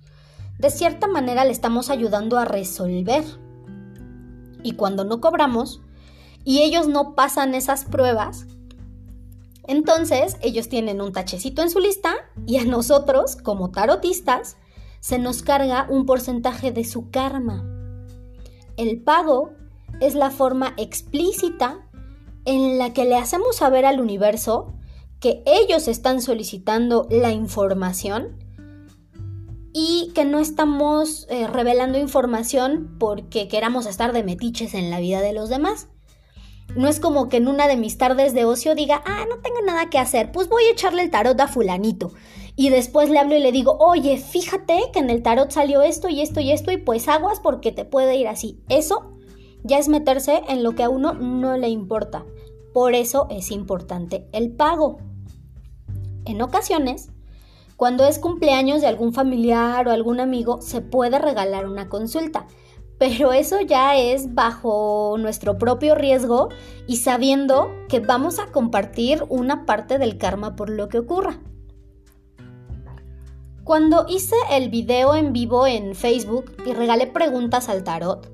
de 0.58 0.72
cierta 0.72 1.08
manera 1.08 1.44
le 1.44 1.52
estamos 1.52 1.90
ayudando 1.90 2.38
a 2.38 2.46
resolver. 2.46 3.26
Y 4.64 4.72
cuando 4.72 5.04
no 5.04 5.20
cobramos 5.20 5.82
y 6.46 6.62
ellos 6.62 6.88
no 6.88 7.14
pasan 7.14 7.56
esas 7.56 7.84
pruebas, 7.84 8.48
Entonces, 9.70 10.38
ellos 10.42 10.70
tienen 10.70 11.02
un 11.02 11.12
tachecito 11.12 11.62
en 11.62 11.70
su 11.70 11.82
lista 11.82 12.16
y 12.46 12.58
a 12.58 12.64
nosotros, 12.64 13.36
como 13.36 13.70
tarotistas, 13.70 14.56
se 15.00 15.20
nos 15.20 15.42
carga 15.42 15.88
un 15.90 16.06
porcentaje 16.06 16.72
de 16.72 16.84
su 16.84 17.10
karma. 17.10 17.66
El 18.78 19.02
pago 19.02 19.52
es 20.00 20.16
la 20.16 20.30
forma 20.30 20.74
explícita 20.78 21.88
en 22.46 22.78
la 22.78 22.94
que 22.94 23.06
le 23.06 23.16
hacemos 23.16 23.58
saber 23.58 23.86
al 23.86 24.00
universo 24.00 24.74
que 25.20 25.44
ellos 25.46 25.88
están 25.88 26.22
solicitando 26.22 27.08
la 27.10 27.32
información 27.32 28.38
y 29.74 30.12
que 30.16 30.26
no 30.26 30.40
estamos 30.40 31.28
eh, 31.30 31.48
revelando 31.48 31.98
información 31.98 32.96
porque 33.00 33.48
queramos 33.48 33.86
estar 33.86 34.14
de 34.14 34.24
metiches 34.24 34.74
en 34.74 34.90
la 34.90 35.00
vida 35.00 35.22
de 35.22 35.34
los 35.34 35.50
demás. 35.50 35.88
No 36.76 36.88
es 36.88 37.00
como 37.00 37.30
que 37.30 37.38
en 37.38 37.48
una 37.48 37.68
de 37.68 37.78
mis 37.78 37.98
tardes 37.98 38.34
de 38.34 38.46
ocio 38.46 38.76
diga, 38.76 39.02
ah, 39.06 39.26
no 39.30 39.40
tengo 39.40 39.62
nada 39.62 39.90
que 39.90 40.00
hacer, 40.00 40.32
pues 40.32 40.50
voy 40.50 40.64
a 40.64 40.72
echarle 40.72 41.02
el 41.02 41.12
tarot 41.12 41.40
a 41.40 41.48
fulanito. 41.48 42.12
Y 42.60 42.70
después 42.70 43.12
le 43.12 43.20
hablo 43.20 43.38
y 43.38 43.40
le 43.40 43.52
digo, 43.52 43.78
oye, 43.80 44.18
fíjate 44.18 44.80
que 44.92 44.98
en 44.98 45.12
el 45.12 45.22
tarot 45.22 45.52
salió 45.52 45.84
esto 45.84 46.10
y 46.10 46.22
esto 46.22 46.40
y 46.40 46.52
esto 46.52 46.72
y 46.72 46.78
pues 46.78 47.08
aguas 47.08 47.40
porque 47.40 47.72
te 47.72 47.86
puede 47.86 48.16
ir 48.16 48.28
así. 48.28 48.60
Eso 48.68 49.14
ya 49.64 49.78
es 49.78 49.88
meterse 49.88 50.42
en 50.50 50.64
lo 50.64 50.74
que 50.74 50.82
a 50.82 50.90
uno 50.90 51.14
no 51.14 51.56
le 51.56 51.70
importa. 51.70 52.26
Por 52.74 52.96
eso 52.96 53.28
es 53.30 53.52
importante 53.52 54.28
el 54.32 54.52
pago. 54.52 54.98
En 56.26 56.42
ocasiones, 56.42 57.12
cuando 57.76 58.08
es 58.08 58.18
cumpleaños 58.18 58.82
de 58.82 58.88
algún 58.88 59.14
familiar 59.14 59.88
o 59.88 59.92
algún 59.92 60.20
amigo, 60.20 60.60
se 60.60 60.82
puede 60.82 61.20
regalar 61.20 61.68
una 61.68 61.90
consulta, 61.90 62.48
pero 62.98 63.34
eso 63.34 63.62
ya 63.62 63.96
es 63.98 64.34
bajo 64.34 65.16
nuestro 65.20 65.60
propio 65.60 65.94
riesgo 65.94 66.50
y 66.88 66.98
sabiendo 66.98 67.70
que 67.88 68.00
vamos 68.00 68.40
a 68.40 68.52
compartir 68.52 69.24
una 69.30 69.68
parte 69.68 70.00
del 70.00 70.18
karma 70.18 70.56
por 70.56 70.72
lo 70.72 70.88
que 70.90 70.98
ocurra. 70.98 71.40
Cuando 73.68 74.06
hice 74.08 74.38
el 74.50 74.70
video 74.70 75.14
en 75.14 75.34
vivo 75.34 75.68
en 75.68 75.94
Facebook 75.94 76.56
y 76.66 76.72
regalé 76.72 77.06
preguntas 77.06 77.68
al 77.68 77.84
tarot, 77.84 78.32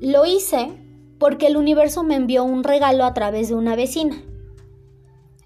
lo 0.00 0.24
hice 0.24 0.70
porque 1.18 1.48
el 1.48 1.58
universo 1.58 2.02
me 2.02 2.14
envió 2.14 2.44
un 2.44 2.64
regalo 2.64 3.04
a 3.04 3.12
través 3.12 3.50
de 3.50 3.56
una 3.56 3.76
vecina. 3.76 4.16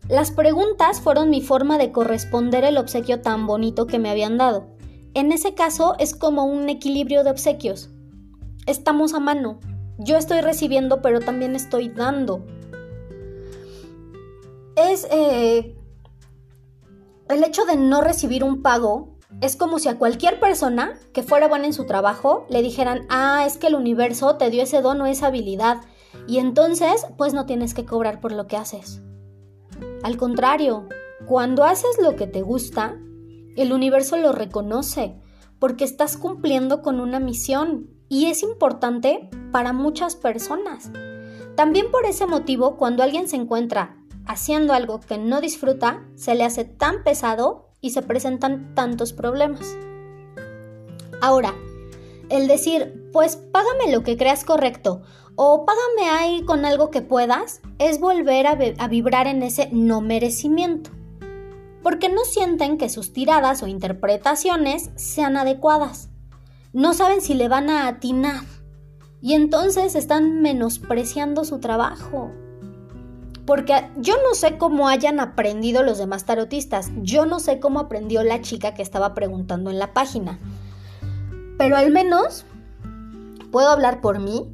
Las 0.08 0.30
preguntas 0.30 1.00
fueron 1.00 1.30
mi 1.30 1.40
forma 1.40 1.78
de 1.78 1.90
corresponder 1.90 2.62
el 2.62 2.78
obsequio 2.78 3.20
tan 3.20 3.48
bonito 3.48 3.88
que 3.88 3.98
me 3.98 4.08
habían 4.08 4.38
dado. 4.38 4.68
En 5.14 5.32
ese 5.32 5.52
caso 5.54 5.96
es 5.98 6.14
como 6.14 6.44
un 6.44 6.68
equilibrio 6.68 7.24
de 7.24 7.32
obsequios. 7.32 7.90
Estamos 8.66 9.14
a 9.14 9.18
mano. 9.18 9.58
Yo 9.98 10.16
estoy 10.16 10.42
recibiendo, 10.42 11.02
pero 11.02 11.18
también 11.18 11.56
estoy 11.56 11.88
dando. 11.88 12.46
Es 14.76 15.08
eh, 15.10 15.74
el 17.34 17.44
hecho 17.44 17.64
de 17.64 17.76
no 17.76 18.00
recibir 18.00 18.44
un 18.44 18.62
pago 18.62 19.18
es 19.40 19.56
como 19.56 19.78
si 19.78 19.88
a 19.88 19.98
cualquier 19.98 20.38
persona 20.40 20.98
que 21.12 21.22
fuera 21.22 21.48
buena 21.48 21.66
en 21.66 21.72
su 21.72 21.86
trabajo 21.86 22.46
le 22.48 22.62
dijeran, 22.62 23.06
ah, 23.08 23.44
es 23.46 23.56
que 23.56 23.68
el 23.68 23.74
universo 23.74 24.36
te 24.36 24.50
dio 24.50 24.62
ese 24.62 24.82
don 24.82 25.00
o 25.00 25.06
esa 25.06 25.28
habilidad 25.28 25.82
y 26.26 26.38
entonces 26.38 27.06
pues 27.16 27.34
no 27.34 27.46
tienes 27.46 27.74
que 27.74 27.84
cobrar 27.84 28.20
por 28.20 28.32
lo 28.32 28.46
que 28.46 28.56
haces. 28.56 29.02
Al 30.02 30.16
contrario, 30.16 30.88
cuando 31.26 31.64
haces 31.64 31.98
lo 32.00 32.16
que 32.16 32.26
te 32.26 32.42
gusta, 32.42 32.98
el 33.56 33.72
universo 33.72 34.16
lo 34.16 34.32
reconoce 34.32 35.20
porque 35.58 35.84
estás 35.84 36.16
cumpliendo 36.16 36.82
con 36.82 37.00
una 37.00 37.20
misión 37.20 37.88
y 38.08 38.26
es 38.26 38.42
importante 38.42 39.30
para 39.52 39.72
muchas 39.72 40.16
personas. 40.16 40.90
También 41.54 41.90
por 41.90 42.04
ese 42.04 42.26
motivo, 42.26 42.76
cuando 42.76 43.02
alguien 43.02 43.28
se 43.28 43.36
encuentra 43.36 44.01
haciendo 44.26 44.72
algo 44.72 45.00
que 45.00 45.18
no 45.18 45.40
disfruta, 45.40 46.04
se 46.14 46.34
le 46.34 46.44
hace 46.44 46.64
tan 46.64 47.02
pesado 47.04 47.70
y 47.80 47.90
se 47.90 48.02
presentan 48.02 48.74
tantos 48.74 49.12
problemas. 49.12 49.76
Ahora, 51.20 51.54
el 52.28 52.48
decir, 52.48 53.10
pues 53.12 53.36
págame 53.36 53.92
lo 53.92 54.02
que 54.02 54.16
creas 54.16 54.44
correcto 54.44 55.02
o 55.34 55.64
págame 55.64 56.10
ahí 56.10 56.44
con 56.44 56.64
algo 56.64 56.90
que 56.90 57.02
puedas, 57.02 57.60
es 57.78 58.00
volver 58.00 58.46
a, 58.46 58.88
vibrar 58.88 59.26
en 59.26 59.42
ese 59.42 59.68
no 59.72 60.00
merecimiento. 60.00 60.90
Porque 61.82 62.08
no 62.08 62.24
sienten 62.24 62.78
que 62.78 62.88
sus 62.88 63.12
tiradas 63.12 63.62
o 63.62 63.66
interpretaciones 63.66 64.90
sean 64.94 65.36
adecuadas. 65.36 66.10
No 66.72 66.94
saben 66.94 67.20
si 67.20 67.34
le 67.34 67.48
van 67.48 67.70
a 67.70 67.88
atinar. 67.88 68.44
Y 69.20 69.34
entonces 69.34 69.94
están 69.94 70.42
menospreciando 70.42 71.44
su 71.44 71.60
trabajo. 71.60 72.32
Porque 73.46 73.88
yo 73.96 74.14
no 74.22 74.34
sé 74.34 74.56
cómo 74.56 74.88
hayan 74.88 75.18
aprendido 75.18 75.82
los 75.82 75.98
demás 75.98 76.24
tarotistas. 76.24 76.90
Yo 77.02 77.26
no 77.26 77.40
sé 77.40 77.58
cómo 77.58 77.80
aprendió 77.80 78.22
la 78.22 78.40
chica 78.40 78.74
que 78.74 78.82
estaba 78.82 79.14
preguntando 79.14 79.70
en 79.70 79.78
la 79.78 79.92
página. 79.92 80.38
Pero 81.58 81.76
al 81.76 81.90
menos 81.90 82.44
puedo 83.50 83.68
hablar 83.68 84.00
por 84.00 84.20
mí 84.20 84.48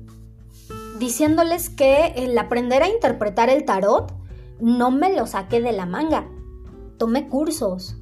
diciéndoles 0.98 1.70
que 1.70 2.12
el 2.16 2.37
aprender 2.37 2.83
a 2.83 2.88
interpretar 2.88 3.51
el 3.51 3.64
tarot 3.64 4.12
no 4.61 4.90
me 4.90 5.14
lo 5.14 5.27
saqué 5.27 5.61
de 5.61 5.72
la 5.72 5.87
manga. 5.87 6.27
Tomé 6.98 7.29
cursos. 7.29 7.96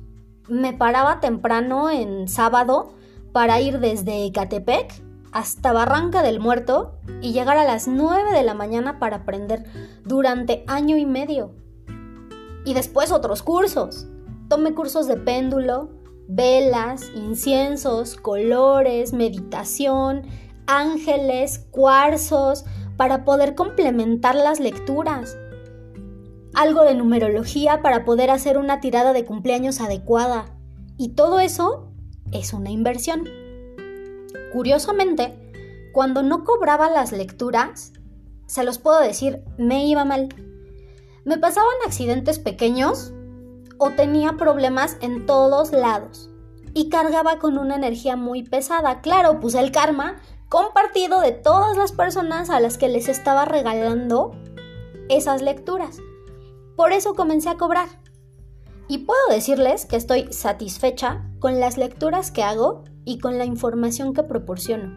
Me 0.48 0.72
paraba 0.72 1.20
temprano 1.20 1.90
en 1.90 2.28
sábado 2.28 2.94
para 3.32 3.60
ir 3.60 3.80
desde 3.80 4.24
Ecatepec 4.24 5.05
hasta 5.36 5.70
Barranca 5.70 6.22
del 6.22 6.40
Muerto 6.40 6.94
y 7.20 7.34
llegar 7.34 7.58
a 7.58 7.64
las 7.66 7.88
9 7.88 8.32
de 8.32 8.42
la 8.42 8.54
mañana 8.54 8.98
para 8.98 9.16
aprender 9.16 9.64
durante 10.02 10.64
año 10.66 10.96
y 10.96 11.04
medio. 11.04 11.52
Y 12.64 12.72
después 12.72 13.12
otros 13.12 13.42
cursos. 13.42 14.06
Tomé 14.48 14.72
cursos 14.72 15.06
de 15.06 15.18
péndulo, 15.18 15.90
velas, 16.26 17.10
inciensos, 17.14 18.16
colores, 18.16 19.12
meditación, 19.12 20.22
ángeles, 20.66 21.66
cuarzos, 21.70 22.64
para 22.96 23.26
poder 23.26 23.54
complementar 23.54 24.36
las 24.36 24.58
lecturas. 24.58 25.36
Algo 26.54 26.82
de 26.84 26.94
numerología 26.94 27.82
para 27.82 28.06
poder 28.06 28.30
hacer 28.30 28.56
una 28.56 28.80
tirada 28.80 29.12
de 29.12 29.26
cumpleaños 29.26 29.82
adecuada. 29.82 30.56
Y 30.96 31.10
todo 31.10 31.40
eso 31.40 31.92
es 32.32 32.54
una 32.54 32.70
inversión. 32.70 33.45
Curiosamente, 34.52 35.52
cuando 35.92 36.22
no 36.22 36.44
cobraba 36.44 36.90
las 36.90 37.12
lecturas, 37.12 37.92
se 38.46 38.64
los 38.64 38.78
puedo 38.78 39.00
decir, 39.00 39.42
me 39.58 39.86
iba 39.86 40.04
mal. 40.04 40.28
Me 41.24 41.38
pasaban 41.38 41.74
accidentes 41.86 42.38
pequeños 42.38 43.12
o 43.78 43.90
tenía 43.90 44.34
problemas 44.34 44.96
en 45.00 45.26
todos 45.26 45.72
lados 45.72 46.30
y 46.74 46.88
cargaba 46.88 47.38
con 47.38 47.58
una 47.58 47.76
energía 47.76 48.16
muy 48.16 48.42
pesada. 48.42 49.00
Claro, 49.00 49.40
pues 49.40 49.54
el 49.54 49.72
karma 49.72 50.16
compartido 50.48 51.20
de 51.20 51.32
todas 51.32 51.76
las 51.76 51.92
personas 51.92 52.50
a 52.50 52.60
las 52.60 52.78
que 52.78 52.88
les 52.88 53.08
estaba 53.08 53.44
regalando 53.44 54.32
esas 55.08 55.42
lecturas. 55.42 55.98
Por 56.76 56.92
eso 56.92 57.14
comencé 57.14 57.48
a 57.48 57.56
cobrar. 57.56 57.88
Y 58.88 58.98
puedo 58.98 59.20
decirles 59.30 59.86
que 59.86 59.96
estoy 59.96 60.32
satisfecha 60.32 61.24
con 61.40 61.58
las 61.58 61.76
lecturas 61.76 62.30
que 62.30 62.42
hago 62.42 62.84
y 63.06 63.18
con 63.18 63.38
la 63.38 63.46
información 63.46 64.12
que 64.12 64.22
proporciono. 64.22 64.94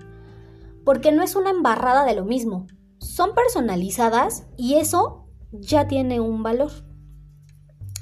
Porque 0.83 1.13
no 1.13 1.23
es 1.23 1.37
una 1.37 1.51
embarrada 1.51 2.03
de 2.03 2.15
lo 2.15 2.25
mismo. 2.25 2.67
Son 2.97 3.33
personalizadas 3.33 4.47
y 4.57 4.75
eso 4.75 5.29
ya 5.51 5.87
tiene 5.87 6.19
un 6.19 6.43
valor. 6.43 6.71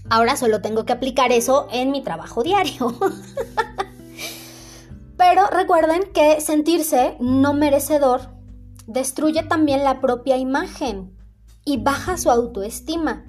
Ahora 0.09 0.37
solo 0.37 0.61
tengo 0.61 0.85
que 0.85 0.93
aplicar 0.93 1.31
eso 1.31 1.67
en 1.71 1.91
mi 1.91 2.01
trabajo 2.01 2.41
diario. 2.41 2.97
Pero 5.17 5.47
recuerden 5.47 6.03
que 6.13 6.41
sentirse 6.41 7.17
no 7.19 7.53
merecedor 7.53 8.29
destruye 8.87 9.43
también 9.43 9.83
la 9.83 9.99
propia 9.99 10.37
imagen 10.37 11.13
y 11.65 11.77
baja 11.77 12.17
su 12.17 12.31
autoestima. 12.31 13.25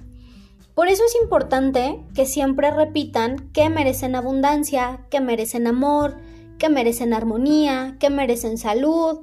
Por 0.73 0.87
eso 0.87 1.03
es 1.03 1.15
importante 1.21 2.05
que 2.15 2.25
siempre 2.25 2.71
repitan 2.71 3.51
que 3.51 3.69
merecen 3.69 4.15
abundancia, 4.15 5.05
que 5.09 5.19
merecen 5.19 5.67
amor, 5.67 6.15
que 6.59 6.69
merecen 6.69 7.13
armonía, 7.13 7.97
que 7.99 8.11
merecen 8.11 8.59
salud. 8.59 9.21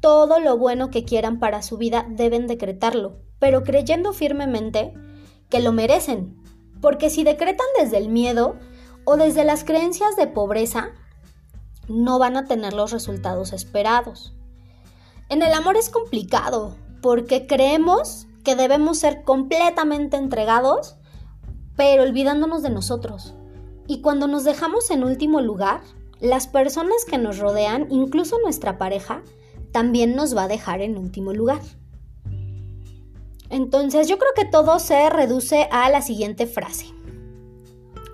Todo 0.00 0.38
lo 0.38 0.56
bueno 0.56 0.90
que 0.90 1.04
quieran 1.04 1.40
para 1.40 1.62
su 1.62 1.78
vida 1.78 2.06
deben 2.08 2.46
decretarlo, 2.46 3.16
pero 3.40 3.64
creyendo 3.64 4.12
firmemente 4.12 4.94
que 5.48 5.60
lo 5.60 5.72
merecen. 5.72 6.40
Porque 6.80 7.10
si 7.10 7.24
decretan 7.24 7.66
desde 7.80 7.98
el 7.98 8.08
miedo 8.08 8.56
o 9.04 9.16
desde 9.16 9.44
las 9.44 9.64
creencias 9.64 10.14
de 10.14 10.28
pobreza, 10.28 10.90
no 11.88 12.18
van 12.18 12.36
a 12.36 12.44
tener 12.44 12.72
los 12.72 12.92
resultados 12.92 13.52
esperados. 13.52 14.34
En 15.28 15.42
el 15.42 15.52
amor 15.52 15.76
es 15.76 15.90
complicado 15.90 16.76
porque 17.00 17.46
creemos 17.46 18.26
que 18.44 18.56
debemos 18.56 18.98
ser 18.98 19.24
completamente 19.24 20.16
entregados, 20.16 20.96
pero 21.76 22.02
olvidándonos 22.02 22.62
de 22.62 22.70
nosotros. 22.70 23.34
Y 23.86 24.00
cuando 24.00 24.26
nos 24.26 24.44
dejamos 24.44 24.90
en 24.90 25.04
último 25.04 25.40
lugar, 25.40 25.80
las 26.24 26.46
personas 26.46 27.04
que 27.04 27.18
nos 27.18 27.38
rodean, 27.38 27.86
incluso 27.90 28.38
nuestra 28.40 28.78
pareja, 28.78 29.22
también 29.72 30.16
nos 30.16 30.34
va 30.34 30.44
a 30.44 30.48
dejar 30.48 30.80
en 30.80 30.96
último 30.96 31.34
lugar. 31.34 31.60
Entonces 33.50 34.08
yo 34.08 34.18
creo 34.18 34.30
que 34.34 34.46
todo 34.46 34.78
se 34.78 35.10
reduce 35.10 35.68
a 35.70 35.90
la 35.90 36.00
siguiente 36.00 36.46
frase. 36.46 36.86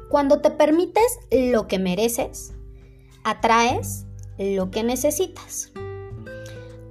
Cuando 0.08 0.40
te 0.40 0.50
permites 0.50 1.20
lo 1.30 1.68
que 1.68 1.78
mereces, 1.78 2.52
atraes 3.22 4.06
lo 4.38 4.72
que 4.72 4.82
necesitas. 4.82 5.70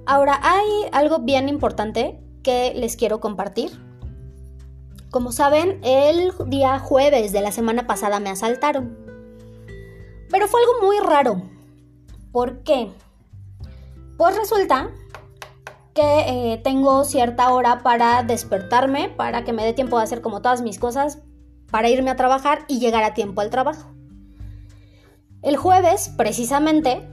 Ahora, 0.06 0.40
hay 0.42 0.66
algo 0.92 1.18
bien 1.18 1.50
importante 1.50 2.18
que 2.42 2.72
les 2.74 2.96
quiero 2.96 3.20
compartir. 3.20 3.70
Como 5.10 5.32
saben, 5.32 5.80
el 5.84 6.32
día 6.46 6.78
jueves 6.78 7.32
de 7.32 7.42
la 7.42 7.52
semana 7.52 7.86
pasada 7.86 8.20
me 8.20 8.30
asaltaron. 8.30 9.09
Pero 10.30 10.48
fue 10.48 10.60
algo 10.60 10.86
muy 10.86 10.98
raro. 11.00 11.42
¿Por 12.32 12.62
qué? 12.62 12.92
Pues 14.16 14.36
resulta 14.36 14.90
que 15.94 16.02
eh, 16.52 16.60
tengo 16.62 17.04
cierta 17.04 17.52
hora 17.52 17.82
para 17.82 18.22
despertarme, 18.22 19.08
para 19.08 19.44
que 19.44 19.52
me 19.52 19.64
dé 19.64 19.72
tiempo 19.72 19.98
de 19.98 20.04
hacer 20.04 20.20
como 20.20 20.40
todas 20.40 20.62
mis 20.62 20.78
cosas, 20.78 21.18
para 21.70 21.88
irme 21.88 22.10
a 22.10 22.16
trabajar 22.16 22.64
y 22.68 22.78
llegar 22.78 23.02
a 23.02 23.14
tiempo 23.14 23.40
al 23.40 23.50
trabajo. 23.50 23.90
El 25.42 25.56
jueves, 25.56 26.10
precisamente, 26.16 27.08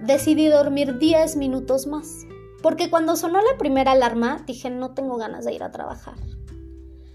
decidí 0.00 0.46
dormir 0.46 0.98
10 0.98 1.36
minutos 1.36 1.86
más. 1.86 2.24
Porque 2.62 2.90
cuando 2.90 3.16
sonó 3.16 3.40
la 3.40 3.56
primera 3.58 3.92
alarma, 3.92 4.42
dije, 4.46 4.70
no 4.70 4.94
tengo 4.94 5.16
ganas 5.16 5.44
de 5.44 5.54
ir 5.54 5.62
a 5.62 5.70
trabajar. 5.70 6.14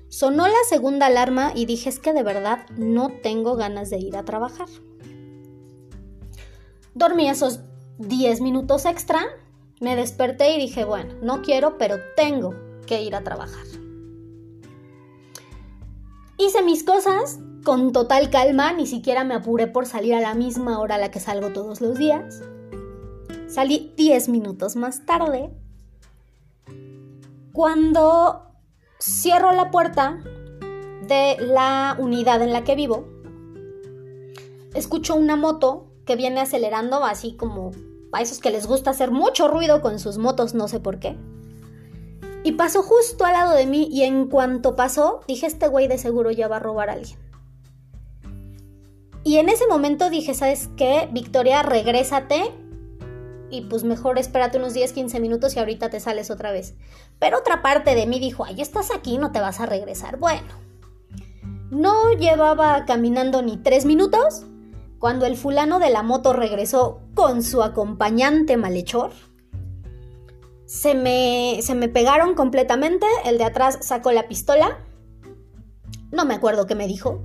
Sonó 0.09 0.47
la 0.47 0.63
segunda 0.69 1.07
alarma 1.07 1.51
y 1.55 1.65
dije, 1.65 1.89
es 1.89 1.99
que 1.99 2.13
de 2.13 2.23
verdad 2.23 2.65
no 2.77 3.09
tengo 3.21 3.55
ganas 3.55 3.89
de 3.89 3.97
ir 3.97 4.15
a 4.15 4.23
trabajar. 4.23 4.67
Dormí 6.95 7.27
esos 7.27 7.61
10 7.97 8.41
minutos 8.41 8.85
extra, 8.85 9.19
me 9.79 9.95
desperté 9.95 10.55
y 10.55 10.59
dije, 10.59 10.85
bueno, 10.85 11.15
no 11.21 11.41
quiero, 11.41 11.77
pero 11.77 11.97
tengo 12.15 12.53
que 12.85 13.01
ir 13.01 13.15
a 13.15 13.23
trabajar. 13.23 13.65
Hice 16.37 16.61
mis 16.61 16.83
cosas 16.83 17.39
con 17.63 17.93
total 17.93 18.29
calma, 18.29 18.73
ni 18.73 18.85
siquiera 18.85 19.23
me 19.23 19.35
apuré 19.35 19.67
por 19.67 19.85
salir 19.85 20.13
a 20.13 20.21
la 20.21 20.35
misma 20.35 20.79
hora 20.79 20.95
a 20.95 20.97
la 20.97 21.11
que 21.11 21.19
salgo 21.19 21.49
todos 21.49 21.81
los 21.81 21.97
días. 21.97 22.41
Salí 23.47 23.93
10 23.97 24.29
minutos 24.29 24.75
más 24.75 25.05
tarde. 25.05 25.51
Cuando 27.53 28.51
cierro 28.99 29.51
la 29.51 29.71
puerta 29.71 30.19
de 31.07 31.37
la 31.39 31.95
unidad 31.99 32.41
en 32.41 32.51
la 32.51 32.63
que 32.63 32.75
vivo, 32.75 33.07
escucho 34.73 35.15
una 35.15 35.35
moto 35.35 35.92
que 36.05 36.15
viene 36.15 36.41
acelerando 36.41 37.03
así 37.03 37.35
como 37.35 37.71
a 38.11 38.21
esos 38.21 38.39
que 38.39 38.51
les 38.51 38.67
gusta 38.67 38.91
hacer 38.91 39.11
mucho 39.11 39.47
ruido 39.47 39.81
con 39.81 39.99
sus 39.99 40.17
motos, 40.17 40.53
no 40.53 40.67
sé 40.67 40.79
por 40.79 40.99
qué. 40.99 41.17
Y 42.43 42.53
pasó 42.53 42.83
justo 42.83 43.25
al 43.25 43.33
lado 43.33 43.53
de 43.53 43.65
mí 43.65 43.87
y 43.91 44.03
en 44.03 44.27
cuanto 44.27 44.75
pasó, 44.75 45.21
dije, 45.27 45.45
este 45.47 45.67
güey 45.67 45.87
de 45.87 45.97
seguro 45.97 46.29
ya 46.29 46.47
va 46.47 46.57
a 46.57 46.59
robar 46.59 46.89
a 46.89 46.93
alguien. 46.93 47.17
Y 49.23 49.37
en 49.37 49.47
ese 49.47 49.65
momento 49.67 50.09
dije, 50.09 50.33
¿sabes 50.33 50.69
qué? 50.75 51.07
Victoria, 51.11 51.63
regrésate 51.63 52.53
y 53.49 53.61
pues 53.61 53.83
mejor 53.83 54.19
espérate 54.19 54.57
unos 54.57 54.73
10, 54.73 54.91
15 54.91 55.19
minutos 55.19 55.55
y 55.55 55.59
ahorita 55.59 55.89
te 55.89 55.99
sales 55.99 56.29
otra 56.29 56.51
vez. 56.51 56.75
Pero 57.19 57.39
otra 57.39 57.61
parte 57.61 57.95
de 57.95 58.05
mí 58.05 58.19
dijo, 58.19 58.43
ay, 58.43 58.61
estás 58.61 58.91
aquí, 58.91 59.17
no 59.17 59.31
te 59.31 59.39
vas 59.39 59.61
a 59.61 59.65
regresar. 59.65 60.17
Bueno, 60.17 60.47
no 61.71 62.11
llevaba 62.11 62.85
caminando 62.85 63.41
ni 63.41 63.57
tres 63.57 63.85
minutos 63.85 64.45
cuando 65.03 65.25
el 65.25 65.35
fulano 65.35 65.79
de 65.79 65.89
la 65.89 66.01
moto 66.01 66.31
regresó 66.31 67.01
con 67.13 67.43
su 67.43 67.61
acompañante 67.61 68.55
malhechor. 68.55 69.11
Se 70.65 70.95
me, 70.95 71.59
se 71.61 71.75
me 71.75 71.89
pegaron 71.89 72.35
completamente, 72.35 73.05
el 73.25 73.37
de 73.37 73.43
atrás 73.43 73.79
sacó 73.81 74.13
la 74.13 74.29
pistola. 74.29 74.79
No 76.13 76.23
me 76.23 76.35
acuerdo 76.35 76.67
qué 76.67 76.75
me 76.75 76.87
dijo. 76.87 77.19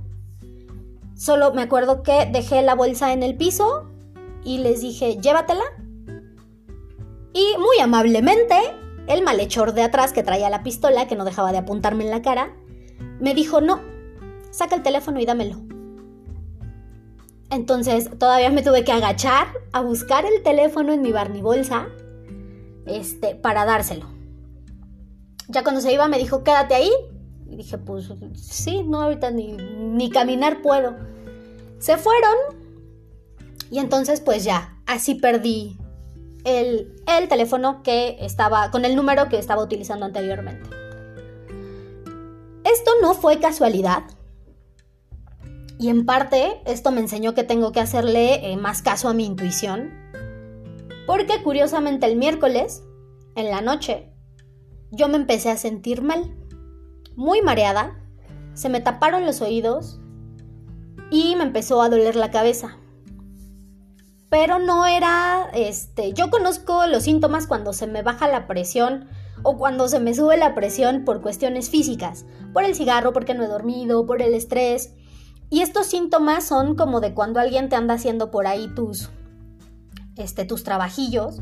Solo 1.15 1.53
me 1.53 1.61
acuerdo 1.61 2.03
que 2.03 2.25
dejé 2.29 2.61
la 2.63 2.75
bolsa 2.75 3.13
en 3.13 3.23
el 3.23 3.37
piso 3.37 3.89
y 4.43 4.57
les 4.57 4.81
dije, 4.81 5.15
llévatela 5.15 5.63
y 7.31 7.57
muy 7.59 7.79
amablemente, 7.81 8.57
el 9.07 9.23
malhechor 9.23 9.71
de 9.71 9.83
atrás 9.83 10.11
que 10.11 10.21
traía 10.21 10.49
la 10.49 10.63
pistola, 10.63 11.07
que 11.07 11.15
no 11.15 11.23
dejaba 11.23 11.53
de 11.53 11.59
apuntarme 11.59 12.03
en 12.03 12.11
la 12.11 12.21
cara, 12.21 12.53
me 13.21 13.33
dijo, 13.33 13.61
no, 13.61 13.79
saca 14.51 14.75
el 14.75 14.83
teléfono 14.83 15.21
y 15.21 15.25
dámelo. 15.25 15.78
Entonces 17.49 18.09
todavía 18.17 18.49
me 18.49 18.61
tuve 18.61 18.83
que 18.83 18.91
agachar 18.91 19.47
a 19.71 19.81
buscar 19.81 20.25
el 20.25 20.43
teléfono 20.43 20.93
en 20.93 21.01
mi 21.01 21.11
barnibolsa 21.11 21.87
este, 22.85 23.35
para 23.35 23.65
dárselo. 23.65 24.07
Ya 25.47 25.63
cuando 25.63 25.81
se 25.81 25.91
iba 25.91 26.07
me 26.07 26.19
dijo, 26.19 26.43
quédate 26.43 26.75
ahí. 26.75 26.91
Y 27.47 27.55
dije, 27.55 27.79
pues 27.79 28.11
sí, 28.35 28.83
no, 28.83 29.01
ahorita 29.01 29.31
ni, 29.31 29.53
ni 29.53 30.09
caminar 30.11 30.61
puedo. 30.61 30.95
Se 31.79 31.97
fueron 31.97 32.35
y 33.71 33.79
entonces 33.79 34.21
pues 34.21 34.43
ya, 34.43 34.77
así 34.85 35.15
perdí 35.15 35.77
el, 36.43 36.95
teléfono 37.27 37.83
que 37.83 38.17
estaba, 38.21 38.71
con 38.71 38.85
el 38.85 38.95
número 38.95 39.29
que 39.29 39.37
estaba 39.37 39.61
utilizando 39.61 40.05
anteriormente. 40.05 40.69
Esto 42.63 42.91
no 43.01 43.13
fue 43.13 43.39
casualidad. 43.39 44.03
Y 45.79 45.89
en 45.89 46.05
parte 46.05 46.61
esto 46.65 46.91
me 46.91 46.99
enseñó 46.99 47.33
que 47.33 47.43
tengo 47.43 47.71
que 47.71 47.79
hacerle 47.79 48.51
eh, 48.51 48.57
más 48.57 48.83
caso 48.83 49.09
a 49.09 49.13
mi 49.13 49.25
intuición. 49.25 49.91
Porque 51.07 51.41
curiosamente 51.41 52.05
el 52.05 52.17
miércoles, 52.17 52.83
en 53.35 53.49
la 53.49 53.61
noche, 53.61 54.13
yo 54.91 55.07
me 55.07 55.15
empecé 55.15 55.49
a 55.49 55.57
sentir 55.57 56.03
mal. 56.03 56.35
Muy 57.15 57.41
mareada. 57.41 57.97
Se 58.53 58.69
me 58.69 58.81
taparon 58.81 59.25
los 59.25 59.41
oídos 59.41 59.99
y 61.09 61.35
me 61.35 61.43
empezó 61.43 61.81
a 61.81 61.89
doler 61.89 62.15
la 62.15 62.29
cabeza 62.29 62.77
pero 64.29 64.59
no 64.59 64.85
era, 64.85 65.49
este, 65.53 66.13
yo 66.13 66.29
conozco 66.29 66.85
los 66.85 67.03
síntomas 67.03 67.47
cuando 67.47 67.73
se 67.73 67.87
me 67.87 68.03
baja 68.03 68.27
la 68.27 68.47
presión 68.47 69.09
o 69.41 69.57
cuando 69.57 69.87
se 69.87 69.99
me 69.99 70.13
sube 70.13 70.37
la 70.37 70.53
presión 70.53 71.03
por 71.03 71.21
cuestiones 71.21 71.69
físicas, 71.69 72.25
por 72.53 72.63
el 72.63 72.75
cigarro, 72.75 73.11
porque 73.11 73.33
no 73.33 73.43
he 73.43 73.47
dormido, 73.47 74.05
por 74.05 74.21
el 74.21 74.35
estrés. 74.35 74.93
Y 75.49 75.61
estos 75.61 75.87
síntomas 75.87 76.43
son 76.43 76.75
como 76.75 76.99
de 76.99 77.13
cuando 77.13 77.39
alguien 77.39 77.69
te 77.69 77.75
anda 77.75 77.95
haciendo 77.95 78.31
por 78.31 78.47
ahí 78.47 78.67
tus, 78.75 79.09
este, 80.15 80.45
tus 80.45 80.63
trabajillos 80.63 81.41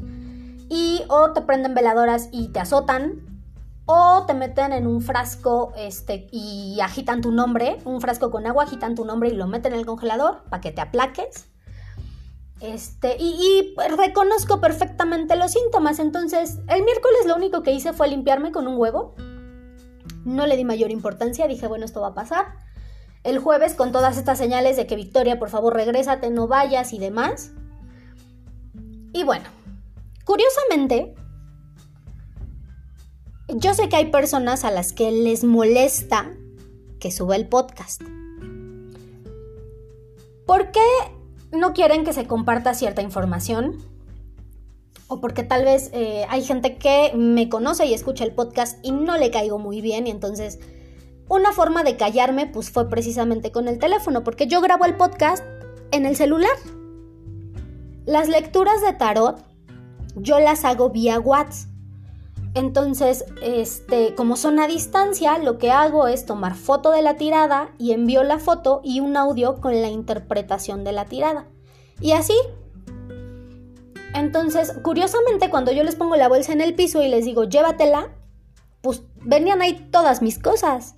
y 0.69 1.03
o 1.09 1.31
te 1.31 1.41
prenden 1.41 1.73
veladoras 1.73 2.29
y 2.31 2.49
te 2.49 2.59
azotan 2.59 3.27
o 3.85 4.25
te 4.25 4.33
meten 4.33 4.73
en 4.73 4.85
un 4.85 5.01
frasco 5.01 5.71
este, 5.77 6.27
y 6.31 6.79
agitan 6.81 7.21
tu 7.21 7.31
nombre, 7.31 7.77
un 7.85 8.01
frasco 8.01 8.31
con 8.31 8.45
agua, 8.45 8.63
agitan 8.63 8.95
tu 8.95 9.05
nombre 9.05 9.29
y 9.29 9.33
lo 9.33 9.47
meten 9.47 9.73
en 9.73 9.79
el 9.79 9.85
congelador 9.85 10.43
para 10.49 10.61
que 10.61 10.71
te 10.71 10.81
aplaques. 10.81 11.47
Este, 12.59 13.15
y, 13.17 13.75
reconozco 13.97 14.59
perfectamente 14.59 15.35
los 15.37 15.51
síntomas. 15.51 15.99
Entonces, 15.99 16.59
el 16.67 16.83
miércoles 16.83 17.25
lo 17.27 17.35
único 17.35 17.63
que 17.63 17.71
hice 17.71 17.93
fue 17.93 18.09
limpiarme 18.09 18.51
con 18.51 18.67
un 18.67 18.77
huevo. 18.77 19.15
No 20.25 20.45
le 20.47 20.57
di 20.57 20.65
mayor 20.65 20.91
importancia, 20.91 21.47
dije, 21.47 21.67
bueno, 21.67 21.85
esto 21.85 22.01
va 22.01 22.09
a 22.09 22.13
pasar. 22.13 22.45
El 23.27 23.39
jueves, 23.39 23.73
con 23.73 23.91
todas 23.91 24.17
estas 24.17 24.37
señales 24.37 24.77
de 24.77 24.87
que 24.87 24.95
Victoria, 24.95 25.37
por 25.37 25.49
favor, 25.49 25.73
regrésate, 25.73 26.29
no 26.29 26.47
vayas 26.47 26.93
y 26.93 26.97
demás. 26.97 27.51
Y 29.11 29.25
bueno, 29.25 29.43
curiosamente, 30.23 31.13
yo 33.49 33.73
sé 33.73 33.89
que 33.89 33.97
hay 33.97 34.11
personas 34.11 34.63
a 34.63 34.71
las 34.71 34.93
que 34.93 35.11
les 35.11 35.43
molesta 35.43 36.31
que 37.01 37.11
suba 37.11 37.35
el 37.35 37.49
podcast. 37.49 38.01
¿Por 40.45 40.71
qué 40.71 40.79
no 41.51 41.73
quieren 41.73 42.05
que 42.05 42.13
se 42.13 42.27
comparta 42.27 42.73
cierta 42.75 43.01
información 43.01 43.75
o 45.09 45.19
porque 45.19 45.43
tal 45.43 45.65
vez 45.65 45.89
eh, 45.91 46.25
hay 46.29 46.43
gente 46.43 46.77
que 46.77 47.11
me 47.13 47.49
conoce 47.49 47.87
y 47.87 47.93
escucha 47.93 48.23
el 48.23 48.31
podcast 48.31 48.79
y 48.83 48.93
no 48.93 49.17
le 49.17 49.31
caigo 49.31 49.59
muy 49.59 49.81
bien 49.81 50.07
y 50.07 50.11
entonces 50.11 50.59
una 51.29 51.51
forma 51.51 51.83
de 51.83 51.97
callarme 51.97 52.47
pues 52.47 52.71
fue 52.71 52.89
precisamente 52.89 53.51
con 53.51 53.67
el 53.67 53.79
teléfono 53.79 54.23
porque 54.23 54.47
yo 54.47 54.61
grabo 54.61 54.85
el 54.85 54.95
podcast 54.95 55.43
en 55.91 56.05
el 56.05 56.15
celular. 56.15 56.55
Las 58.05 58.29
lecturas 58.29 58.81
de 58.81 58.93
tarot 58.93 59.43
yo 60.15 60.39
las 60.39 60.65
hago 60.65 60.89
vía 60.89 61.19
WhatsApp. 61.19 61.69
Entonces, 62.53 63.23
este, 63.43 64.15
como 64.15 64.35
son 64.35 64.59
a 64.59 64.65
distancia, 64.65 65.37
lo 65.37 65.59
que 65.59 65.69
hago 65.69 66.07
es 66.07 66.25
tomar 66.25 66.55
foto 66.55 66.89
de 66.89 67.03
la 67.03 67.15
tirada 67.15 67.69
y 67.77 67.91
envío 67.91 68.23
la 68.23 68.39
foto 68.39 68.81
y 68.83 68.99
un 68.99 69.15
audio 69.15 69.61
con 69.61 69.79
la 69.79 69.89
interpretación 69.89 70.83
de 70.83 70.91
la 70.91 71.05
tirada. 71.05 71.45
Y 72.01 72.13
así. 72.13 72.33
Entonces, 74.15 74.73
curiosamente, 74.81 75.51
cuando 75.51 75.71
yo 75.71 75.83
les 75.83 75.95
pongo 75.95 76.15
la 76.15 76.29
bolsa 76.29 76.51
en 76.51 76.61
el 76.61 76.73
piso 76.73 77.03
y 77.03 77.09
les 77.09 77.25
digo, 77.25 77.43
llévatela, 77.43 78.09
pues 78.81 79.03
venían 79.21 79.61
ahí 79.61 79.89
todas 79.91 80.23
mis 80.23 80.39
cosas. 80.39 80.95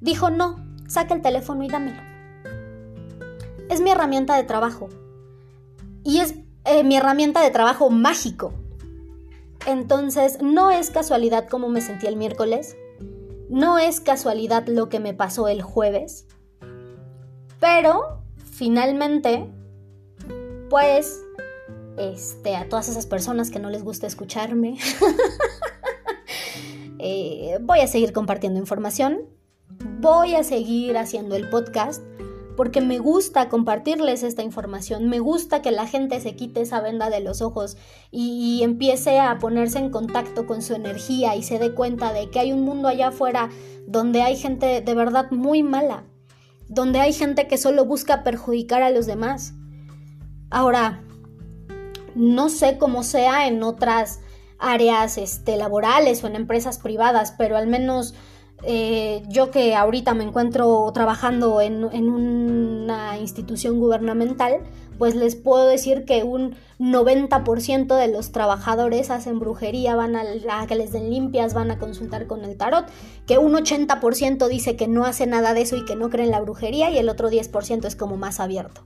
Dijo, 0.00 0.30
no, 0.30 0.56
saca 0.86 1.14
el 1.14 1.22
teléfono 1.22 1.62
y 1.62 1.68
dámelo. 1.68 2.00
Es 3.68 3.80
mi 3.80 3.90
herramienta 3.90 4.36
de 4.36 4.44
trabajo. 4.44 4.88
Y 6.04 6.18
es 6.18 6.34
eh, 6.64 6.84
mi 6.84 6.96
herramienta 6.96 7.42
de 7.42 7.50
trabajo 7.50 7.90
mágico. 7.90 8.52
Entonces, 9.66 10.40
no 10.42 10.70
es 10.70 10.90
casualidad 10.90 11.48
cómo 11.48 11.68
me 11.68 11.80
sentí 11.80 12.06
el 12.06 12.16
miércoles. 12.16 12.76
No 13.48 13.78
es 13.78 14.00
casualidad 14.00 14.66
lo 14.68 14.88
que 14.88 15.00
me 15.00 15.12
pasó 15.12 15.48
el 15.48 15.60
jueves, 15.60 16.26
pero 17.58 18.22
finalmente, 18.36 19.50
pues, 20.70 21.20
este, 21.98 22.56
a 22.56 22.68
todas 22.68 22.88
esas 22.88 23.06
personas 23.06 23.50
que 23.50 23.58
no 23.58 23.68
les 23.68 23.82
gusta 23.82 24.06
escucharme, 24.06 24.78
eh, 27.00 27.58
voy 27.60 27.80
a 27.80 27.86
seguir 27.86 28.12
compartiendo 28.12 28.60
información, 28.60 29.22
voy 30.00 30.34
a 30.34 30.44
seguir 30.44 30.96
haciendo 30.96 31.36
el 31.36 31.48
podcast 31.48 32.02
porque 32.56 32.82
me 32.82 32.98
gusta 32.98 33.48
compartirles 33.48 34.22
esta 34.22 34.42
información, 34.42 35.08
me 35.08 35.18
gusta 35.18 35.62
que 35.62 35.70
la 35.70 35.86
gente 35.86 36.20
se 36.20 36.36
quite 36.36 36.60
esa 36.60 36.82
venda 36.82 37.08
de 37.08 37.20
los 37.20 37.40
ojos 37.40 37.78
y, 38.10 38.60
empiece 38.62 39.18
a 39.18 39.38
ponerse 39.38 39.78
en 39.78 39.88
contacto 39.88 40.46
con 40.46 40.60
su 40.60 40.74
energía 40.74 41.36
y 41.36 41.42
se 41.42 41.58
dé 41.58 41.72
cuenta 41.72 42.12
de 42.12 42.28
que 42.28 42.38
hay 42.38 42.52
un 42.52 42.62
mundo 42.62 42.88
allá 42.88 43.08
afuera 43.08 43.48
donde 43.86 44.20
hay 44.20 44.36
gente 44.36 44.82
de 44.82 44.94
verdad 44.94 45.30
muy 45.30 45.62
mala, 45.62 46.04
donde 46.68 47.00
hay 47.00 47.14
gente 47.14 47.48
que 47.48 47.56
solo 47.56 47.86
busca 47.86 48.22
perjudicar 48.22 48.82
a 48.82 48.90
los 48.90 49.06
demás. 49.06 49.54
Ahora, 50.50 51.02
no 52.14 52.50
sé 52.50 52.76
cómo 52.76 53.04
sea 53.04 53.46
en 53.48 53.62
otras 53.62 54.20
áreas 54.58 55.16
este, 55.16 55.56
laborales 55.56 56.22
o 56.22 56.26
en 56.26 56.36
empresas 56.36 56.78
privadas, 56.78 57.34
pero 57.38 57.56
al 57.56 57.68
menos 57.68 58.14
eh, 58.62 59.22
yo 59.28 59.50
que 59.50 59.74
ahorita 59.74 60.14
me 60.14 60.24
encuentro 60.24 60.90
trabajando 60.92 61.60
en, 61.60 61.84
una 61.84 63.18
institución 63.18 63.78
gubernamental, 63.78 64.60
pues 64.98 65.14
les 65.14 65.34
puedo 65.34 65.66
decir 65.66 66.04
que 66.04 66.24
un 66.24 66.56
90% 66.78 67.96
de 67.96 68.08
los 68.08 68.32
trabajadores 68.32 69.10
hacen 69.10 69.38
brujería, 69.38 69.96
van 69.96 70.14
a, 70.14 70.24
a, 70.50 70.66
que 70.66 70.74
les 70.74 70.92
den 70.92 71.08
limpias, 71.08 71.54
van 71.54 71.70
a 71.70 71.78
consultar 71.78 72.26
con 72.26 72.44
el 72.44 72.56
tarot, 72.56 72.86
que 73.26 73.38
un 73.38 73.52
80% 73.54 74.46
dice 74.48 74.76
que 74.76 74.88
no 74.88 75.06
hace 75.06 75.26
nada 75.26 75.54
de 75.54 75.62
eso 75.62 75.76
y 75.76 75.84
que 75.86 75.96
no 75.96 76.10
cree 76.10 76.26
en 76.26 76.30
la 76.30 76.40
brujería 76.40 76.90
y 76.90 76.98
el 76.98 77.08
otro 77.08 77.30
10% 77.30 77.86
es 77.86 77.96
como 77.96 78.16
más 78.16 78.40
abierto. 78.40 78.82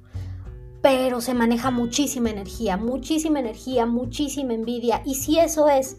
Pero 0.83 1.21
se 1.21 1.35
maneja 1.35 1.71
muchísima 1.71 2.31
energía, 2.31 2.77
muchísima 2.77 3.41
energía, 3.41 3.87
muchísima 3.87 4.55
envidia 4.55 5.03
y 5.05 5.17
si 5.17 5.39
eso 5.39 5.69
es 5.69 5.97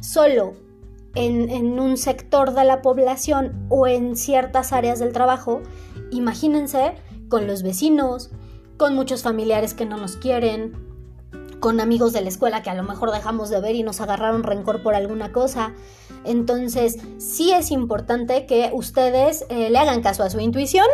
solo 0.00 0.54
en, 1.14 1.78
un 1.78 1.96
sector 1.96 2.54
de 2.54 2.64
la 2.64 2.82
población 2.82 3.66
o 3.68 3.86
en 3.86 4.16
ciertas 4.16 4.72
áreas 4.72 4.98
del 4.98 5.12
trabajo, 5.12 5.62
imagínense 6.10 6.94
con 7.28 7.46
los 7.46 7.62
vecinos, 7.62 8.30
con 8.76 8.94
muchos 8.94 9.22
familiares 9.22 9.74
que 9.74 9.86
no 9.86 9.96
nos 9.96 10.16
quieren, 10.16 10.72
con 11.60 11.80
amigos 11.80 12.12
de 12.12 12.22
la 12.22 12.28
escuela 12.28 12.62
que 12.62 12.70
a 12.70 12.74
lo 12.74 12.82
mejor 12.82 13.12
dejamos 13.12 13.48
de 13.48 13.60
ver 13.60 13.76
y 13.76 13.82
nos 13.82 14.00
agarraron 14.00 14.42
rencor 14.42 14.82
por 14.82 14.94
alguna 14.94 15.32
cosa. 15.32 15.74
Entonces, 16.24 16.98
sí 17.18 17.52
es 17.52 17.70
importante 17.70 18.46
que 18.46 18.70
ustedes 18.72 19.46
eh, 19.48 19.70
le 19.70 19.78
hagan 19.78 20.02
caso 20.02 20.24
a 20.24 20.30
su 20.30 20.40
intuición 20.40 20.86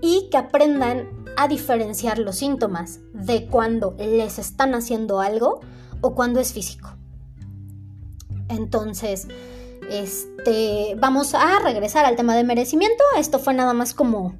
y 0.00 0.28
que 0.30 0.38
aprendan 0.38 1.08
a 1.36 1.48
diferenciar 1.48 2.18
los 2.18 2.36
síntomas 2.36 3.00
de 3.12 3.46
cuando 3.46 3.94
les 3.98 4.38
están 4.38 4.74
haciendo 4.74 5.20
algo 5.20 5.60
o 6.00 6.14
cuando 6.14 6.40
es 6.40 6.52
físico. 6.52 6.99
Entonces, 8.50 9.28
este, 9.90 10.94
vamos 10.98 11.34
a 11.34 11.60
regresar 11.60 12.04
al 12.04 12.16
tema 12.16 12.36
de 12.36 12.44
merecimiento. 12.44 13.02
Esto 13.16 13.38
fue 13.38 13.54
nada 13.54 13.72
más 13.72 13.94
como, 13.94 14.34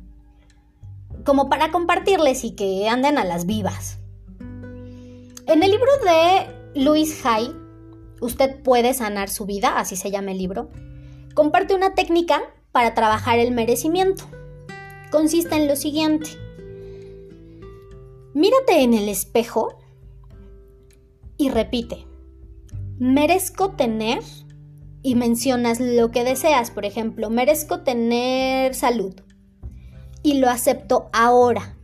como 1.25 1.49
para 1.49 1.71
compartirles 1.71 2.45
y 2.45 2.55
que 2.55 2.89
anden 2.89 3.17
a 3.17 3.25
las 3.25 3.47
vivas. 3.47 3.99
En 5.47 5.63
el 5.63 5.71
libro 5.71 5.91
de 6.05 6.81
Louis 6.83 7.25
Hay, 7.25 7.55
Usted 8.21 8.63
puede 8.63 8.93
sanar 8.93 9.31
su 9.31 9.47
vida, 9.47 9.79
así 9.79 9.97
se 9.97 10.11
llama 10.11 10.33
el 10.33 10.39
libro, 10.39 10.71
comparte 11.35 11.75
una 11.75 11.95
técnica 11.95 12.43
para 12.71 12.95
trabajar 12.95 13.39
el 13.39 13.51
merecimiento. 13.51 14.25
Consiste 15.11 15.57
en 15.57 15.67
lo 15.67 15.75
siguiente. 15.75 16.31
Mírate 18.35 18.83
en 18.83 18.95
el 18.95 19.09
espejo 19.09 19.79
y 21.39 21.49
repite, 21.49 22.07
merezco 23.01 23.71
tener 23.71 24.21
y 25.03 25.15
mencionas 25.15 25.81
lo 25.81 26.11
que 26.11 26.23
deseas. 26.23 26.71
Por 26.71 26.85
ejemplo, 26.85 27.31
merezco 27.31 27.81
tener 27.81 28.75
salud 28.75 29.15
y 30.23 30.35
lo 30.35 30.49
acepto 30.49 31.09
ahora. 31.13 31.77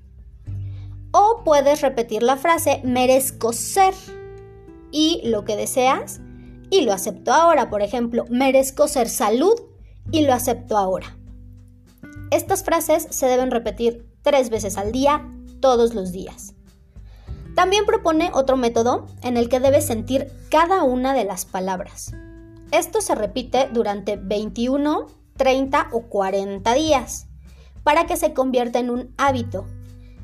O 1.11 1.43
puedes 1.43 1.81
repetir 1.81 2.23
la 2.23 2.37
frase 2.37 2.83
merezco 2.85 3.55
ser 3.55 3.95
y 4.93 5.23
lo 5.25 5.45
que 5.45 5.57
deseas 5.57 6.21
y 6.71 6.83
lo 6.83 6.93
acepto 6.93 7.33
ahora. 7.33 7.71
Por 7.71 7.81
ejemplo, 7.81 8.27
merezco 8.29 8.87
ser 8.87 9.09
salud 9.09 9.55
y 10.13 10.23
lo 10.27 10.35
acepto 10.35 10.77
ahora. 10.77 11.17
Estas 12.31 12.63
frases 12.63 13.07
se 13.09 13.27
deben 13.27 13.51
repetir 13.51 14.07
tres 14.21 14.51
veces 14.51 14.77
al 14.77 14.93
día, 14.93 15.27
todos 15.61 15.95
los 15.95 16.13
días. 16.13 16.56
También 17.57 17.87
propone 17.87 18.31
otro 18.35 18.59
método 18.59 19.07
en 19.23 19.39
el 19.39 19.49
que 19.49 19.61
debes 19.61 19.87
sentir 19.87 20.31
cada 20.51 20.83
una 20.83 21.15
de 21.15 21.25
las 21.25 21.47
palabras. 21.47 22.13
Esto 22.71 23.01
se 23.01 23.15
repite 23.15 23.71
durante 23.73 24.17
21, 24.17 25.07
30 25.39 25.89
o 25.91 26.03
40 26.03 26.75
días 26.75 27.29
para 27.83 28.05
que 28.05 28.19
se 28.19 28.35
convierta 28.35 28.79
en 28.79 28.91
un 28.91 29.15
hábito. 29.17 29.65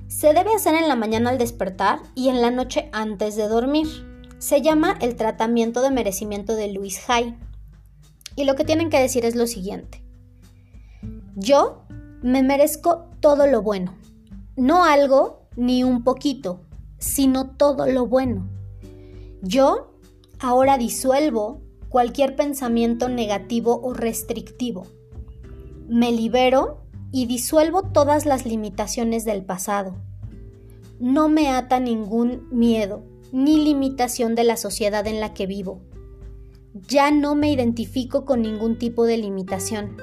Se 0.09 0.35
debe 0.35 0.55
hacer 0.55 0.75
en 0.75 0.89
la 0.89 0.95
mañana 0.95 1.31
al 1.31 1.39
despertar 1.39 2.01
y 2.15 2.29
en 2.29 2.43
la 2.43 2.51
noche 2.51 2.91
antes 2.93 3.35
de 3.35 3.49
dormir. 3.49 3.89
Se 4.39 4.61
llama 4.61 4.99
el 5.01 5.17
tratamiento 5.17 5.81
de 5.81 5.91
merecimiento 5.91 6.55
de 6.55 6.69
Luis 6.71 7.09
Hay. 7.09 7.35
Y 8.37 8.45
lo 8.45 8.57
que 8.57 8.65
tienen 8.65 8.91
que 8.91 9.01
decir 9.01 9.25
es 9.25 9.37
lo 9.37 9.47
siguiente. 9.47 10.03
Yo 11.35 11.85
me 12.21 12.43
merezco 12.43 13.07
todo 13.21 13.47
lo 13.47 13.63
bueno, 13.63 13.95
no 14.55 14.85
algo 14.85 15.47
ni 15.57 15.83
un 15.83 16.05
poquito, 16.05 16.61
sino 17.03 17.51
todo 17.51 17.87
lo 17.87 18.07
bueno. 18.07 18.49
Yo 19.43 19.93
ahora 20.39 20.79
disuelvo 20.79 21.61
cualquier 21.89 22.37
pensamiento 22.37 23.09
negativo 23.09 23.81
o 23.83 23.93
restrictivo. 23.93 24.87
Me 25.89 26.13
libero 26.13 26.79
y 27.11 27.27
disuelvo 27.27 27.83
todas 27.83 28.25
las 28.25 28.47
limitaciones 28.47 29.25
del 29.25 29.45
pasado. 29.45 29.97
No 31.01 31.29
me 31.29 31.49
ata 31.49 31.81
ningún 31.81 32.47
miedo 32.53 33.03
ni 33.33 33.65
limitación 33.65 34.37
de 34.37 34.45
la 34.45 34.57
sociedad 34.57 35.05
en 35.09 35.19
la 35.19 35.35
que 35.35 35.47
vivo. 35.47 35.81
Ya 36.87 37.11
no 37.11 37.35
me 37.35 37.51
identifico 37.51 38.25
con 38.25 38.43
ningún 38.43 38.79
tipo 38.79 39.07
de 39.07 39.19
limitación. 39.19 39.97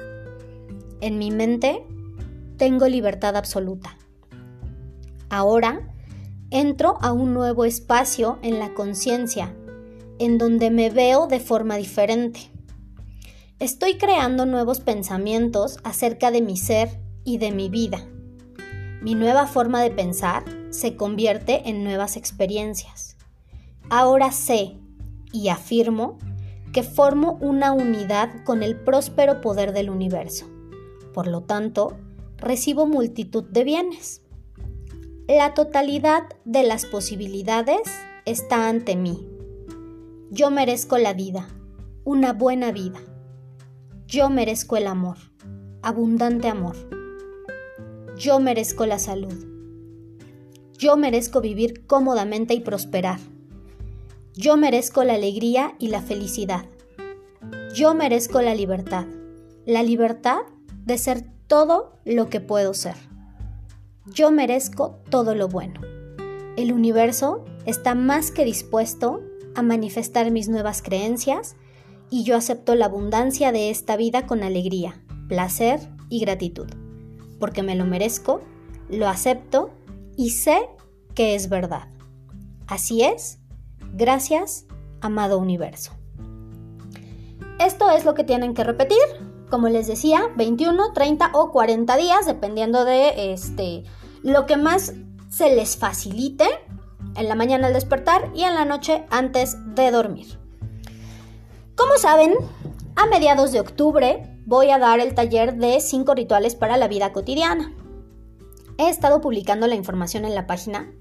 En 1.00 1.18
mi 1.18 1.30
mente 1.30 1.82
tengo 2.58 2.86
libertad 2.88 3.36
absoluta. 3.36 3.96
Ahora 5.30 5.90
entro 6.50 6.98
a 7.00 7.12
un 7.12 7.32
nuevo 7.32 7.64
espacio 7.64 8.38
en 8.42 8.58
la 8.58 8.74
conciencia, 8.74 9.54
en 10.18 10.36
donde 10.36 10.70
me 10.70 10.90
veo 10.90 11.26
de 11.26 11.38
forma 11.38 11.76
diferente. 11.76 12.50
Estoy 13.60 13.98
creando 13.98 14.46
nuevos 14.46 14.80
pensamientos 14.80 15.78
acerca 15.84 16.30
de 16.30 16.42
mi 16.42 16.56
ser 16.56 17.00
y 17.24 17.38
de 17.38 17.52
mi 17.52 17.68
vida. 17.68 18.04
Mi 19.00 19.14
nueva 19.14 19.46
forma 19.46 19.82
de 19.82 19.90
pensar 19.90 20.44
se 20.70 20.96
convierte 20.96 21.68
en 21.68 21.84
nuevas 21.84 22.16
experiencias. 22.16 23.16
Ahora 23.88 24.32
sé 24.32 24.76
y 25.32 25.48
afirmo 25.48 26.18
que 26.72 26.82
formo 26.82 27.38
una 27.40 27.72
unidad 27.72 28.44
con 28.44 28.62
el 28.62 28.76
próspero 28.76 29.40
poder 29.40 29.72
del 29.72 29.90
universo. 29.90 30.46
Por 31.12 31.26
lo 31.26 31.42
tanto, 31.42 31.96
recibo 32.36 32.86
multitud 32.86 33.44
de 33.44 33.64
bienes. 33.64 34.22
La 35.32 35.54
totalidad 35.54 36.24
de 36.44 36.64
las 36.64 36.86
posibilidades 36.86 37.82
está 38.24 38.68
ante 38.68 38.96
mí. 38.96 39.28
Yo 40.32 40.50
merezco 40.50 40.98
la 40.98 41.12
vida, 41.12 41.46
una 42.02 42.32
buena 42.32 42.72
vida. 42.72 42.98
Yo 44.08 44.28
merezco 44.28 44.76
el 44.76 44.88
amor, 44.88 45.18
abundante 45.82 46.48
amor. 46.48 46.74
Yo 48.18 48.40
merezco 48.40 48.86
la 48.86 48.98
salud. 48.98 49.46
Yo 50.76 50.96
merezco 50.96 51.40
vivir 51.40 51.86
cómodamente 51.86 52.54
y 52.54 52.58
prosperar. 52.58 53.20
Yo 54.34 54.56
merezco 54.56 55.04
la 55.04 55.14
alegría 55.14 55.76
y 55.78 55.90
la 55.90 56.02
felicidad. 56.02 56.64
Yo 57.72 57.94
merezco 57.94 58.42
la 58.42 58.56
libertad, 58.56 59.06
la 59.64 59.84
libertad 59.84 60.40
de 60.84 60.98
ser 60.98 61.24
todo 61.46 61.92
lo 62.04 62.28
que 62.28 62.40
puedo 62.40 62.74
ser. 62.74 63.09
Yo 64.12 64.30
merezco 64.30 64.98
todo 65.08 65.34
lo 65.34 65.48
bueno. 65.48 65.80
El 66.56 66.72
universo 66.72 67.44
está 67.64 67.94
más 67.94 68.30
que 68.30 68.44
dispuesto 68.44 69.20
a 69.54 69.62
manifestar 69.62 70.30
mis 70.30 70.48
nuevas 70.48 70.82
creencias 70.82 71.56
y 72.10 72.24
yo 72.24 72.36
acepto 72.36 72.74
la 72.74 72.86
abundancia 72.86 73.52
de 73.52 73.70
esta 73.70 73.96
vida 73.96 74.26
con 74.26 74.42
alegría, 74.42 75.00
placer 75.28 75.80
y 76.08 76.20
gratitud, 76.20 76.68
porque 77.38 77.62
me 77.62 77.76
lo 77.76 77.84
merezco, 77.84 78.40
lo 78.88 79.06
acepto 79.06 79.70
y 80.16 80.30
sé 80.30 80.58
que 81.14 81.36
es 81.36 81.48
verdad. 81.48 81.88
Así 82.66 83.02
es, 83.02 83.38
gracias, 83.92 84.66
amado 85.00 85.38
universo. 85.38 85.92
Esto 87.60 87.90
es 87.90 88.04
lo 88.04 88.14
que 88.14 88.24
tienen 88.24 88.54
que 88.54 88.64
repetir 88.64 88.98
como 89.50 89.68
les 89.68 89.88
decía, 89.88 90.30
21, 90.36 90.92
30 90.92 91.32
o 91.34 91.50
40 91.50 91.96
días, 91.96 92.24
dependiendo 92.24 92.84
de 92.84 93.32
este, 93.32 93.82
lo 94.22 94.46
que 94.46 94.56
más 94.56 94.94
se 95.28 95.54
les 95.54 95.76
facilite 95.76 96.46
en 97.16 97.28
la 97.28 97.34
mañana 97.34 97.68
al 97.68 97.72
despertar 97.72 98.30
y 98.34 98.44
en 98.44 98.54
la 98.54 98.64
noche 98.64 99.04
antes 99.10 99.56
de 99.74 99.90
dormir. 99.90 100.38
Como 101.74 101.96
saben, 101.96 102.34
a 102.96 103.06
mediados 103.06 103.52
de 103.52 103.60
octubre 103.60 104.38
voy 104.44 104.70
a 104.70 104.78
dar 104.78 105.00
el 105.00 105.14
taller 105.14 105.56
de 105.56 105.80
5 105.80 106.14
rituales 106.14 106.54
para 106.54 106.76
la 106.76 106.88
vida 106.88 107.12
cotidiana. 107.12 107.72
He 108.78 108.88
estado 108.88 109.20
publicando 109.20 109.66
la 109.66 109.74
información 109.74 110.24
en 110.24 110.34
la 110.34 110.46
página 110.46 110.92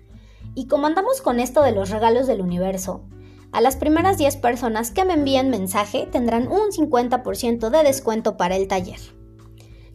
y 0.55 0.67
como 0.67 0.87
andamos 0.87 1.21
con 1.21 1.39
esto 1.39 1.61
de 1.61 1.71
los 1.71 1.89
regalos 1.89 2.27
del 2.27 2.41
universo, 2.41 3.03
a 3.51 3.61
las 3.61 3.75
primeras 3.75 4.17
10 4.17 4.37
personas 4.37 4.91
que 4.91 5.05
me 5.05 5.13
envíen 5.13 5.49
mensaje 5.49 6.07
tendrán 6.11 6.47
un 6.47 6.71
50% 6.71 7.69
de 7.69 7.83
descuento 7.83 8.37
para 8.37 8.55
el 8.55 8.67
taller. 8.67 9.18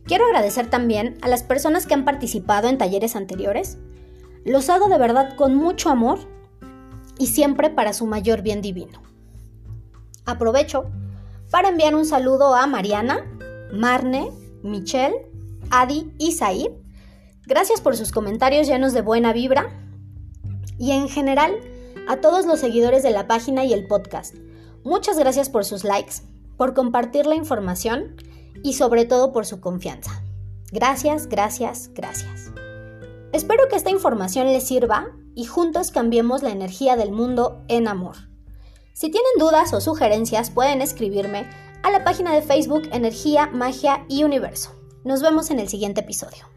Quiero 0.04 0.26
agradecer 0.26 0.68
también 0.68 1.16
a 1.22 1.28
las 1.28 1.42
personas 1.42 1.86
que 1.86 1.94
han 1.94 2.04
participado 2.04 2.68
en 2.68 2.78
talleres 2.78 3.16
anteriores. 3.16 3.78
Los 4.44 4.68
hago 4.68 4.88
de 4.88 4.98
verdad 4.98 5.34
con 5.36 5.54
mucho 5.54 5.88
amor 5.88 6.18
y 7.18 7.28
siempre 7.28 7.70
para 7.70 7.94
su 7.94 8.06
mayor 8.06 8.42
bien 8.42 8.60
divino. 8.60 9.02
Aprovecho 10.26 10.90
para 11.50 11.68
enviar 11.68 11.94
un 11.94 12.04
saludo 12.04 12.54
a 12.54 12.66
Mariana, 12.66 13.24
Marne, 13.72 14.30
Michelle, 14.62 15.30
Adi 15.70 16.12
y 16.18 16.32
Said. 16.32 16.72
Gracias 17.46 17.80
por 17.80 17.96
sus 17.96 18.12
comentarios 18.12 18.66
llenos 18.66 18.92
de 18.92 19.02
buena 19.02 19.32
vibra 19.32 19.68
y 20.78 20.92
en 20.92 21.08
general 21.08 21.54
a 22.08 22.16
todos 22.16 22.44
los 22.44 22.60
seguidores 22.60 23.02
de 23.02 23.10
la 23.10 23.26
página 23.26 23.64
y 23.64 23.72
el 23.72 23.86
podcast. 23.86 24.34
Muchas 24.82 25.18
gracias 25.18 25.48
por 25.48 25.64
sus 25.64 25.84
likes, 25.84 26.16
por 26.58 26.74
compartir 26.74 27.24
la 27.26 27.36
información 27.36 28.16
y 28.62 28.74
sobre 28.74 29.04
todo 29.04 29.32
por 29.32 29.46
su 29.46 29.60
confianza. 29.60 30.22
Gracias, 30.72 31.28
gracias, 31.28 31.90
gracias. 31.94 32.50
Espero 33.32 33.68
que 33.68 33.76
esta 33.76 33.90
información 33.90 34.46
les 34.46 34.66
sirva 34.66 35.08
y 35.34 35.44
juntos 35.44 35.90
cambiemos 35.90 36.42
la 36.42 36.50
energía 36.50 36.96
del 36.96 37.12
mundo 37.12 37.64
en 37.68 37.88
amor. 37.88 38.16
Si 38.92 39.10
tienen 39.10 39.32
dudas 39.38 39.72
o 39.72 39.80
sugerencias 39.80 40.50
pueden 40.50 40.80
escribirme 40.80 41.48
a 41.82 41.90
la 41.90 42.04
página 42.04 42.32
de 42.32 42.42
Facebook 42.42 42.88
Energía, 42.92 43.48
Magia 43.52 44.04
y 44.08 44.24
Universo. 44.24 44.70
Nos 45.04 45.20
vemos 45.20 45.50
en 45.50 45.58
el 45.58 45.68
siguiente 45.68 46.00
episodio. 46.00 46.53